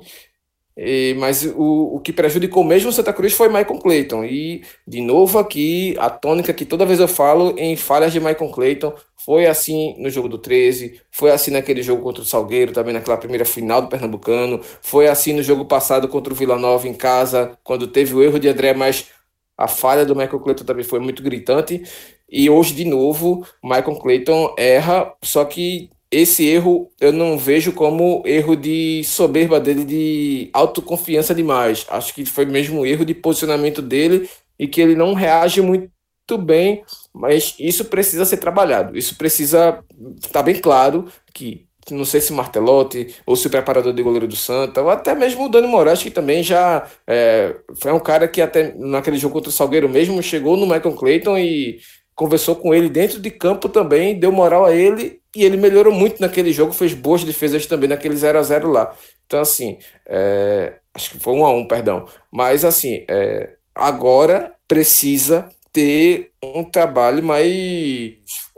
[0.82, 4.24] E, mas o, o que prejudicou mesmo o Santa Cruz foi Michael Clayton.
[4.24, 8.50] E, de novo, aqui, a tônica que toda vez eu falo em falhas de Michael
[8.50, 12.94] Clayton foi assim no jogo do 13, foi assim naquele jogo contra o Salgueiro, também
[12.94, 16.94] naquela primeira final do Pernambucano, foi assim no jogo passado contra o Vila Nova em
[16.94, 19.08] casa, quando teve o erro de André, mas
[19.58, 21.82] a falha do Michael Clayton também foi muito gritante.
[22.26, 28.22] E hoje, de novo, Michael Clayton erra, só que esse erro eu não vejo como
[28.26, 31.86] erro de soberba dele, de autoconfiança demais.
[31.88, 35.90] Acho que foi mesmo um erro de posicionamento dele e que ele não reage muito
[36.38, 36.82] bem,
[37.14, 38.98] mas isso precisa ser trabalhado.
[38.98, 39.84] Isso precisa
[40.32, 44.36] tá bem claro que não sei se Martelotti ou se o preparador de goleiro do
[44.36, 48.40] Santa, ou até mesmo o Dani Moraes, que também já é, foi um cara que
[48.40, 51.80] até naquele jogo contra o Salgueiro mesmo chegou no Michael Clayton e
[52.14, 56.20] conversou com ele dentro de campo também, deu moral a ele e ele melhorou muito
[56.20, 58.94] naquele jogo, fez boas defesas também naquele 0 a 0 lá.
[59.26, 62.06] Então, assim, é, acho que foi 1 a 1 perdão.
[62.32, 67.52] Mas, assim, é, agora precisa ter um trabalho mais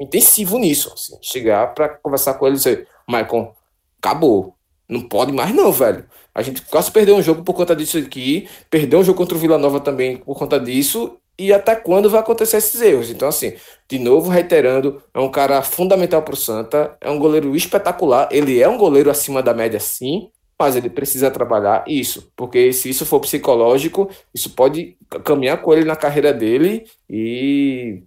[0.00, 0.92] intensivo nisso.
[0.94, 3.54] Assim, chegar para conversar com ele e dizer: Maicon,
[3.98, 4.56] acabou.
[4.88, 6.06] Não pode mais, não, velho.
[6.34, 9.40] A gente quase perdeu um jogo por conta disso aqui, perdeu um jogo contra o
[9.40, 13.11] Vila Nova também por conta disso, e até quando vai acontecer esses erros.
[13.11, 13.55] Então, assim,
[13.89, 18.61] de novo, reiterando, é um cara fundamental para o Santa, é um goleiro espetacular, ele
[18.61, 23.05] é um goleiro acima da média, sim, mas ele precisa trabalhar isso, porque se isso
[23.05, 28.05] for psicológico, isso pode caminhar com ele na carreira dele e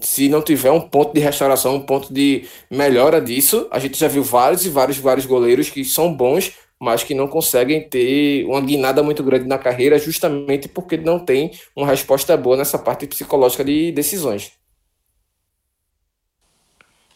[0.00, 4.08] se não tiver um ponto de restauração, um ponto de melhora disso, a gente já
[4.08, 6.52] viu vários e vários vários goleiros que são bons,
[6.82, 11.52] mas que não conseguem ter uma guinada muito grande na carreira, justamente porque não tem
[11.76, 14.50] uma resposta boa nessa parte psicológica de decisões.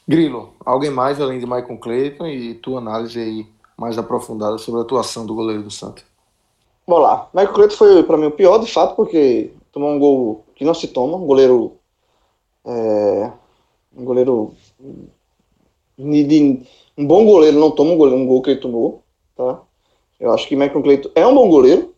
[0.07, 3.45] Grilo, alguém mais além de Michael Clayton e tua análise aí
[3.77, 6.05] mais aprofundada sobre a atuação do goleiro do Santos?
[6.87, 7.29] Vamos lá.
[7.35, 10.75] Michael Clayton foi para mim o pior, de fato, porque tomou um gol que não
[10.75, 11.73] se toma, um goleiro
[12.65, 13.33] é,
[13.97, 14.55] um goleiro
[15.99, 16.63] de,
[16.97, 19.03] um bom goleiro não toma um, goleiro, um gol que ele tomou.
[19.37, 19.61] Tá?
[20.19, 21.95] Eu acho que Michael Clayton é um bom goleiro,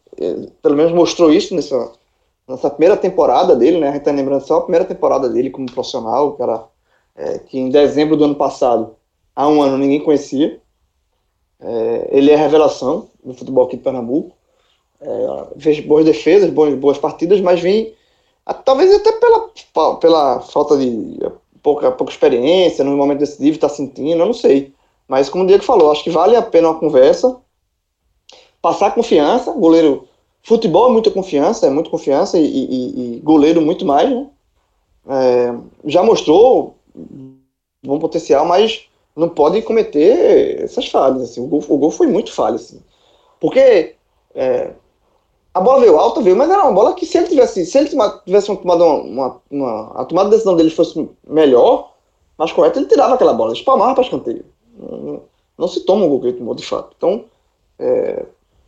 [0.60, 1.92] pelo menos mostrou isso nessa,
[2.48, 3.90] nessa primeira temporada dele, né?
[3.90, 6.64] A gente tá lembrando só a primeira temporada dele como profissional, cara
[7.18, 8.94] é, que em dezembro do ano passado,
[9.34, 10.60] há um ano, ninguém conhecia.
[11.60, 14.36] É, ele é revelação do futebol aqui de Pernambuco.
[15.00, 17.92] É, fez boas defesas, boas, boas partidas, mas vem,
[18.64, 21.18] talvez até pela, pela falta de
[21.62, 24.72] pouca, pouca experiência no momento decisivo, está sentindo, eu não sei.
[25.08, 27.36] Mas como o Diego falou, acho que vale a pena uma conversa,
[28.60, 30.06] passar confiança, goleiro,
[30.42, 34.26] futebol é muita confiança, é muita confiança, e, e, e goleiro muito mais, né?
[35.10, 35.54] É,
[35.86, 36.76] já mostrou
[37.82, 38.86] bom potencial, mas
[39.16, 42.82] não pode cometer essas falhas, assim, o gol, o gol foi muito falha, assim,
[43.40, 43.94] porque
[44.34, 44.72] é,
[45.54, 47.88] a bola veio alta, veio, mas era uma bola que se ele tivesse, se ele
[48.24, 51.94] tivesse tomado uma, uma, uma a tomada de decisão dele fosse melhor,
[52.36, 54.44] mais correta, ele tirava aquela bola, espalmava para escanteio.
[54.78, 55.22] Não,
[55.56, 56.94] não, se toma um gol que ele tomou de fato.
[56.96, 57.24] Então,
[57.78, 58.24] é,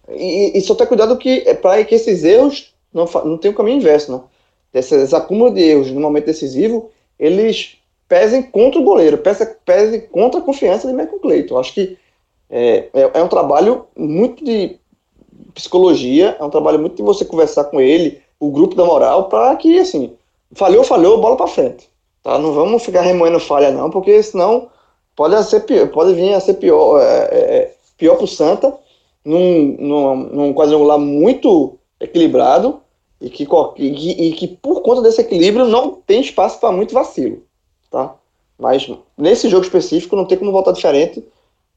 [0.09, 3.57] e, e, só ter cuidado que é para que esses erros não, não tenham o
[3.57, 4.21] caminho inverso, né?
[4.73, 7.77] Esses acúmulos de erros no momento decisivo, eles
[8.09, 11.59] pesem contra o goleiro, pesem, pesem contra a confiança de Michael Clayton.
[11.59, 11.97] Acho que
[12.51, 14.77] é, é, é, um trabalho muito de
[15.55, 19.55] psicologia, é um trabalho muito de você conversar com ele, o grupo da moral, para
[19.57, 20.13] que, assim,
[20.53, 21.89] falhou, falhou, bola para frente.
[22.23, 22.39] Tá?
[22.39, 24.69] Não vamos ficar remoendo falha, não, porque senão
[25.21, 28.75] pode, ser pior, pode vir a ser pior, é, é, é pior para o Santa,
[29.23, 32.81] num, num, num quadrangular muito equilibrado
[33.21, 33.47] e que,
[33.77, 37.43] e, e que, por conta desse equilíbrio, não tem espaço para muito vacilo.
[37.91, 38.15] Tá?
[38.59, 41.23] Mas nesse jogo específico não tem como voltar diferente.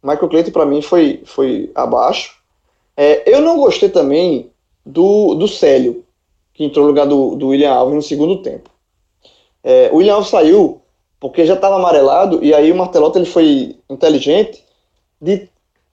[0.02, 2.38] Michael Clayton, para mim, foi, foi abaixo.
[2.96, 4.52] É, eu não gostei também
[4.86, 6.06] do, do Célio,
[6.54, 8.70] que entrou no lugar do, do William Alves no segundo tempo.
[9.62, 10.80] É, o William Alves saiu
[11.24, 14.62] porque já estava amarelado, e aí o Martelotti ele foi inteligente
[15.22, 15.48] de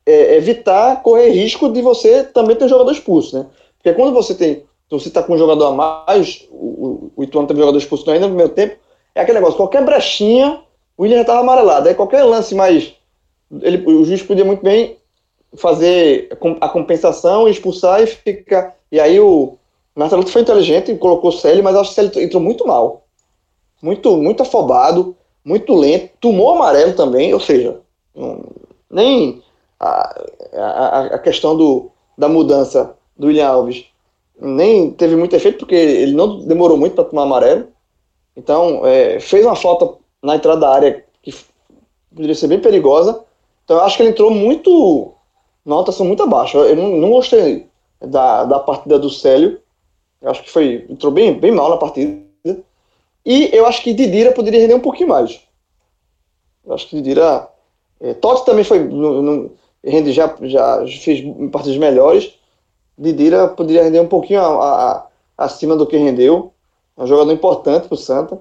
[0.05, 3.47] é, evitar correr risco de você também ter um jogador expulso, né?
[3.78, 7.61] Porque quando você tem, você está com um jogador a mais, o, o Ituano teve
[7.61, 8.76] um jogador expulso ainda no primeiro tempo,
[9.14, 10.62] é aquele negócio, qualquer brechinha,
[10.99, 12.93] o William já estava amarelado, aí qualquer lance mais,
[13.62, 14.97] ele, o juiz podia muito bem
[15.55, 19.57] fazer a compensação, expulsar e ficar, e aí o
[19.95, 23.05] Martelotti foi inteligente e colocou o Célio, mas acho que o Célio entrou muito mal,
[23.81, 27.80] muito, muito afobado, muito lento, tomou amarelo também, ou seja,
[28.91, 29.43] nem
[29.78, 30.22] a,
[30.55, 33.86] a, a questão do, da mudança do William Alves
[34.41, 37.68] nem teve muito efeito, porque ele não demorou muito para tomar amarelo.
[38.36, 41.34] Então, é, fez uma falta na entrada da área que
[42.14, 43.22] poderia ser bem perigosa.
[43.64, 45.12] Então, eu acho que ele entrou muito.
[45.64, 46.57] uma notação muito abaixo.
[46.59, 47.66] Eu não, não gostei
[48.01, 49.61] da, da partida do Célio.
[50.22, 50.86] Eu acho que foi.
[50.88, 52.30] entrou bem, bem mal na partida.
[53.25, 55.41] E eu acho que Didira poderia render um pouquinho mais.
[56.64, 57.49] Eu acho que Didira.
[58.01, 58.81] É, Totti também foi.
[58.81, 59.53] No, no,
[59.85, 62.33] rende, já, já fez partidas melhores.
[62.97, 65.07] Didira poderia render um pouquinho a, a,
[65.39, 66.53] acima do que rendeu.
[66.97, 68.39] É um jogador importante para o Santa.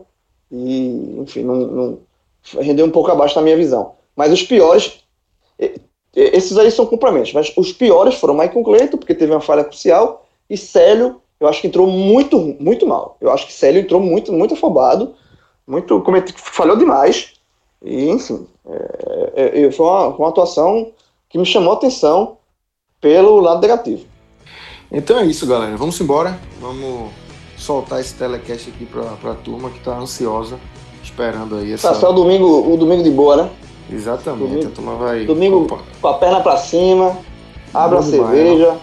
[0.51, 1.99] E, enfim, não, não,
[2.59, 3.93] rendeu um pouco abaixo na minha visão.
[4.15, 4.99] Mas os piores.
[6.15, 10.25] Esses aí são complementos, mas os piores foram Michael Cleiton, porque teve uma falha crucial,
[10.49, 13.17] e Célio, eu acho que entrou muito, muito mal.
[13.21, 15.15] Eu acho que Célio entrou muito, muito afobado,
[15.65, 16.03] muito
[16.35, 17.33] falhou demais.
[17.83, 18.45] E, enfim,
[19.35, 20.91] é, é, foi, uma, uma atuação
[21.29, 22.37] que me chamou a atenção
[22.99, 24.05] pelo lado negativo.
[24.91, 25.77] Então é isso, galera.
[25.77, 26.37] Vamos embora.
[26.59, 27.11] Vamos
[27.57, 30.59] soltar esse telecast aqui para a turma que está ansiosa,
[31.01, 31.89] esperando aí essa.
[31.89, 33.49] Passar o domingo, o domingo de boa, né?
[33.89, 34.49] Exatamente.
[34.49, 35.25] Domingo, a turma vai.
[35.25, 35.79] Domingo Opa.
[36.01, 37.17] com a perna para cima,
[37.73, 38.77] abre a cerveja,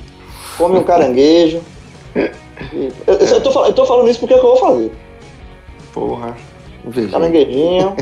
[0.57, 1.61] come um caranguejo.
[3.07, 4.93] eu, eu, tô, eu, tô, falando isso porque é o que eu vou fazer.
[5.93, 6.37] Porra.
[6.85, 7.11] Inveja.
[7.11, 7.97] Caranguejinho.